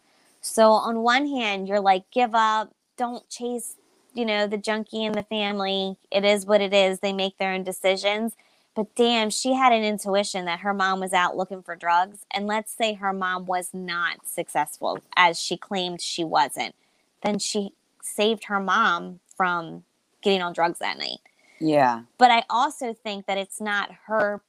So, 0.40 0.70
on 0.70 1.00
one 1.00 1.26
hand, 1.26 1.66
you're 1.66 1.80
like, 1.80 2.11
give 2.12 2.35
up, 2.35 2.73
don't 2.96 3.28
chase, 3.28 3.75
you 4.14 4.25
know, 4.25 4.46
the 4.46 4.56
junkie 4.56 5.04
and 5.04 5.14
the 5.14 5.25
family. 5.25 5.96
It 6.11 6.25
is 6.25 6.46
what 6.46 6.61
it 6.61 6.73
is. 6.73 7.00
They 7.00 7.12
make 7.12 7.37
their 7.38 7.52
own 7.52 7.64
decisions. 7.64 8.35
But 8.76 8.94
damn, 8.94 9.30
she 9.30 9.54
had 9.54 9.73
an 9.73 9.82
intuition 9.82 10.44
that 10.44 10.61
her 10.61 10.75
mom 10.75 11.00
was 11.00 11.12
out 11.12 11.37
looking 11.37 11.62
for 11.62 11.75
drugs. 11.75 12.18
And 12.30 12.46
let's 12.46 12.73
say 12.73 12.94
her 12.94 13.12
mom 13.12 13.46
was 13.46 13.70
not 13.73 14.26
successful 14.26 15.00
as 15.16 15.40
she 15.40 15.56
claimed 15.56 16.00
she 16.00 16.25
wasn't. 16.25 16.75
Then 17.23 17.38
she 17.38 17.73
saved 18.02 18.44
her 18.44 18.61
mom 18.61 19.20
from 19.37 19.85
getting 20.26 20.42
on 20.42 20.52
drugs 20.52 20.80
that 20.80 20.99
night. 20.99 21.21
Yeah. 21.61 22.02
But 22.18 22.33
I 22.33 22.42
also 22.50 22.92
think 22.92 23.26
that 23.26 23.38
it's 23.38 23.61
not 23.61 23.90
her 24.06 24.42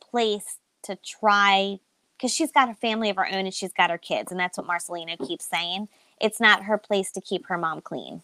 place 0.00 0.58
to 0.82 0.96
try 0.96 1.78
because 2.16 2.34
she's 2.34 2.50
got 2.50 2.68
a 2.68 2.74
family 2.74 3.08
of 3.08 3.16
her 3.16 3.26
own 3.26 3.44
and 3.46 3.54
she's 3.54 3.72
got 3.72 3.90
her 3.90 3.98
kids, 3.98 4.32
and 4.32 4.40
that's 4.40 4.58
what 4.58 4.66
Marcelino 4.66 5.16
keeps 5.26 5.44
saying. 5.46 5.88
It's 6.20 6.40
not 6.40 6.64
her 6.64 6.76
place 6.76 7.12
to 7.12 7.20
keep 7.20 7.46
her 7.46 7.56
mom 7.56 7.82
clean. 7.82 8.22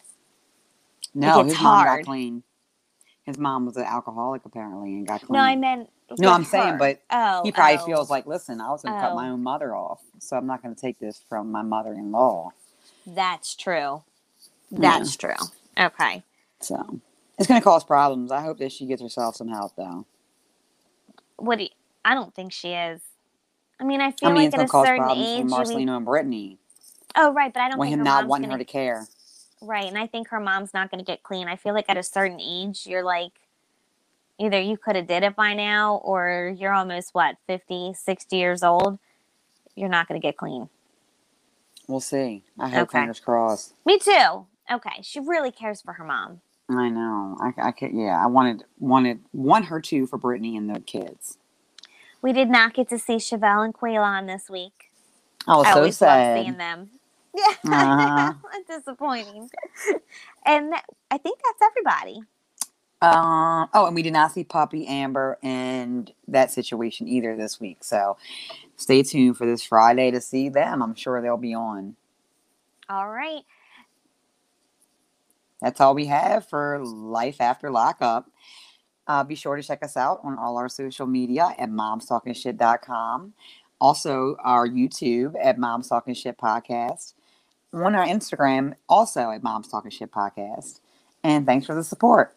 No, 1.13 1.43
his 1.43 1.53
hard. 1.53 1.87
mom 1.87 1.97
got 1.97 2.05
clean. 2.05 2.43
His 3.23 3.37
mom 3.37 3.65
was 3.65 3.77
an 3.77 3.83
alcoholic 3.83 4.43
apparently 4.43 4.93
and 4.93 5.07
got 5.07 5.21
clean. 5.21 5.37
No, 5.37 5.39
I 5.39 5.55
meant. 5.55 5.89
No, 6.19 6.31
I'm 6.31 6.43
her. 6.43 6.49
saying, 6.49 6.77
but 6.79 7.01
oh, 7.11 7.43
he 7.43 7.51
probably 7.51 7.77
oh. 7.77 7.85
feels 7.85 8.09
like, 8.09 8.25
listen, 8.25 8.59
I 8.59 8.71
was 8.71 8.81
going 8.81 8.93
to 8.93 8.99
oh. 8.99 9.09
cut 9.09 9.15
my 9.15 9.29
oh. 9.29 9.33
own 9.33 9.43
mother 9.43 9.73
off, 9.73 10.01
so 10.19 10.35
I'm 10.35 10.47
not 10.47 10.61
going 10.61 10.75
to 10.75 10.81
take 10.81 10.99
this 10.99 11.23
from 11.29 11.49
my 11.49 11.61
mother-in-law. 11.61 12.51
That's 13.07 13.55
true. 13.55 14.03
That's 14.71 15.15
yeah. 15.15 15.35
true. 15.35 15.47
Okay. 15.79 16.23
So 16.63 17.01
it's 17.37 17.47
going 17.47 17.59
to 17.59 17.63
cause 17.63 17.83
problems. 17.83 18.31
I 18.31 18.41
hope 18.41 18.57
that 18.59 18.71
she 18.71 18.85
gets 18.85 19.01
herself 19.01 19.35
some 19.35 19.47
help, 19.47 19.75
though. 19.75 20.05
What 21.37 21.57
do 21.57 21.63
you, 21.63 21.69
I 22.05 22.13
don't 22.13 22.33
think 22.33 22.51
she 22.51 22.69
is. 22.69 23.01
I 23.79 23.83
mean, 23.83 24.01
I 24.01 24.11
feel 24.11 24.29
I 24.29 24.33
mean, 24.33 24.51
like 24.51 24.59
at 24.59 24.65
a 24.65 24.67
certain 24.67 25.09
age, 25.11 25.45
Marcelino 25.45 25.75
we, 25.75 25.89
and 25.89 26.05
Brittany. 26.05 26.57
Oh, 27.15 27.33
right, 27.33 27.53
but 27.53 27.61
I 27.61 27.69
don't 27.69 27.77
want 27.77 27.89
him 27.89 28.03
not 28.03 28.27
wanting 28.27 28.49
gonna, 28.49 28.53
her 28.53 28.59
to 28.59 28.65
care. 28.65 29.05
Right, 29.61 29.85
and 29.85 29.97
I 29.97 30.07
think 30.07 30.29
her 30.29 30.39
mom's 30.39 30.73
not 30.73 30.89
going 30.89 30.99
to 30.99 31.05
get 31.05 31.23
clean. 31.23 31.47
I 31.47 31.55
feel 31.55 31.73
like 31.73 31.85
at 31.89 31.97
a 31.97 32.03
certain 32.03 32.39
age, 32.39 32.85
you're 32.87 33.03
like, 33.03 33.31
either 34.39 34.59
you 34.59 34.77
could 34.77 34.95
have 34.95 35.07
did 35.07 35.23
it 35.23 35.35
by 35.35 35.53
now, 35.53 35.97
or 35.97 36.55
you're 36.57 36.73
almost 36.73 37.13
what 37.13 37.35
50, 37.47 37.93
60 37.93 38.35
years 38.37 38.63
old. 38.63 38.99
You're 39.75 39.89
not 39.89 40.07
going 40.07 40.19
to 40.19 40.25
get 40.25 40.37
clean. 40.37 40.69
We'll 41.87 41.99
see. 41.99 42.43
I 42.59 42.69
hope 42.69 42.89
okay. 42.89 42.99
fingers 42.99 43.19
crossed. 43.19 43.73
Me 43.85 43.97
too. 43.97 44.45
Okay, 44.71 45.01
she 45.01 45.19
really 45.19 45.51
cares 45.51 45.81
for 45.81 45.93
her 45.93 46.05
mom. 46.05 46.41
I 46.77 46.89
know. 46.89 47.37
I, 47.39 47.69
I 47.69 47.71
could. 47.71 47.91
Yeah, 47.93 48.21
I 48.21 48.27
wanted 48.27 48.63
wanted 48.79 49.19
want 49.33 49.65
her 49.65 49.81
to 49.81 50.07
for 50.07 50.17
Brittany 50.17 50.57
and 50.57 50.73
the 50.73 50.79
kids. 50.79 51.37
We 52.21 52.33
did 52.33 52.49
not 52.49 52.73
get 52.73 52.89
to 52.89 52.99
see 52.99 53.15
Chevelle 53.15 53.65
and 53.65 53.73
Quaylon 53.73 54.27
this 54.27 54.49
week. 54.49 54.91
Oh, 55.47 55.63
I 55.63 55.71
so 55.73 55.77
always 55.77 55.97
sad. 55.97 56.37
Love 56.37 56.45
seeing 56.45 56.57
them. 56.57 56.89
Yeah, 57.35 57.53
uh-huh. 57.71 58.33
disappointing. 58.67 59.49
and 60.45 60.73
I 61.11 61.17
think 61.17 61.39
that's 61.43 61.71
everybody. 61.71 62.21
Um. 63.01 63.69
Oh, 63.73 63.85
and 63.87 63.95
we 63.95 64.01
did 64.03 64.13
not 64.13 64.31
see 64.31 64.43
Puppy 64.43 64.87
Amber 64.87 65.37
and 65.43 66.11
that 66.27 66.51
situation 66.51 67.07
either 67.07 67.35
this 67.35 67.59
week. 67.59 67.83
So 67.83 68.17
stay 68.77 69.03
tuned 69.03 69.37
for 69.37 69.45
this 69.45 69.63
Friday 69.63 70.11
to 70.11 70.21
see 70.21 70.49
them. 70.49 70.81
I'm 70.81 70.95
sure 70.95 71.21
they'll 71.21 71.37
be 71.37 71.53
on. 71.53 71.95
All 72.89 73.09
right 73.09 73.43
that's 75.63 75.79
all 75.79 75.95
we 75.95 76.05
have 76.07 76.47
for 76.47 76.83
life 76.83 77.39
after 77.39 77.71
lockup. 77.71 78.29
Uh, 79.07 79.23
be 79.23 79.35
sure 79.35 79.55
to 79.55 79.63
check 79.63 79.83
us 79.83 79.97
out 79.97 80.19
on 80.23 80.37
all 80.37 80.57
our 80.57 80.69
social 80.69 81.07
media 81.07 81.55
at 81.57 81.69
momstalkingshit.com. 81.69 83.33
Also, 83.81 84.37
our 84.43 84.67
YouTube 84.67 85.35
at 85.41 85.57
Moms 85.57 85.89
Talking 85.89 86.13
Shit 86.13 86.37
Podcast. 86.37 87.13
On 87.73 87.95
our 87.95 88.05
Instagram, 88.05 88.75
also 88.87 89.31
at 89.31 89.43
Moms 89.43 89.67
Talking 89.67 89.91
Shit 89.91 90.11
Podcast. 90.11 90.79
And 91.23 91.45
thanks 91.45 91.65
for 91.65 91.75
the 91.75 91.83
support. 91.83 92.35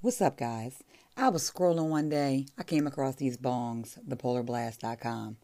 What's 0.00 0.22
up, 0.22 0.36
guys? 0.36 0.84
I 1.16 1.28
was 1.28 1.50
scrolling 1.50 1.88
one 1.88 2.08
day. 2.08 2.46
I 2.56 2.62
came 2.62 2.86
across 2.86 3.16
these 3.16 3.36
bongs, 3.36 3.98
thepolarblast.com. 4.06 5.38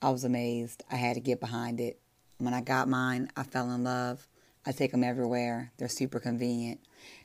I 0.00 0.10
was 0.10 0.22
amazed. 0.22 0.84
I 0.88 0.94
had 0.94 1.14
to 1.14 1.20
get 1.20 1.40
behind 1.40 1.80
it. 1.80 1.98
When 2.38 2.54
I 2.54 2.60
got 2.60 2.86
mine, 2.88 3.28
I 3.36 3.42
fell 3.42 3.72
in 3.72 3.82
love. 3.82 4.28
I 4.64 4.70
take 4.70 4.92
them 4.92 5.02
everywhere. 5.02 5.72
They're 5.78 5.88
super 5.88 6.20
convenient. 6.20 6.78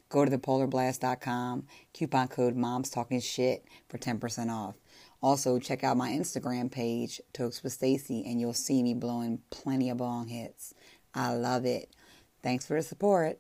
Go 0.10 0.26
to 0.26 0.36
thepolarblast.com, 0.36 1.68
coupon 1.94 2.28
code 2.30 2.56
Moms 2.56 2.90
Talking 2.90 3.22
Shit 3.22 3.66
for 3.88 4.00
10% 4.00 4.50
off. 4.50 4.78
Also, 5.22 5.60
check 5.60 5.84
out 5.84 5.96
my 5.96 6.10
Instagram 6.10 6.72
page, 6.72 7.22
Tokes 7.34 7.62
with 7.62 7.74
Stacy, 7.74 8.24
and 8.26 8.42
you'll 8.42 8.52
see 8.56 8.82
me 8.82 8.96
blowing 8.96 9.44
plenty 9.52 9.92
of 9.92 9.98
bong 9.98 10.28
hits. 10.28 10.74
I 11.14 11.36
love 11.36 11.66
it. 11.66 11.96
Thanks 12.42 12.66
for 12.66 12.74
the 12.74 12.82
support. 12.82 13.38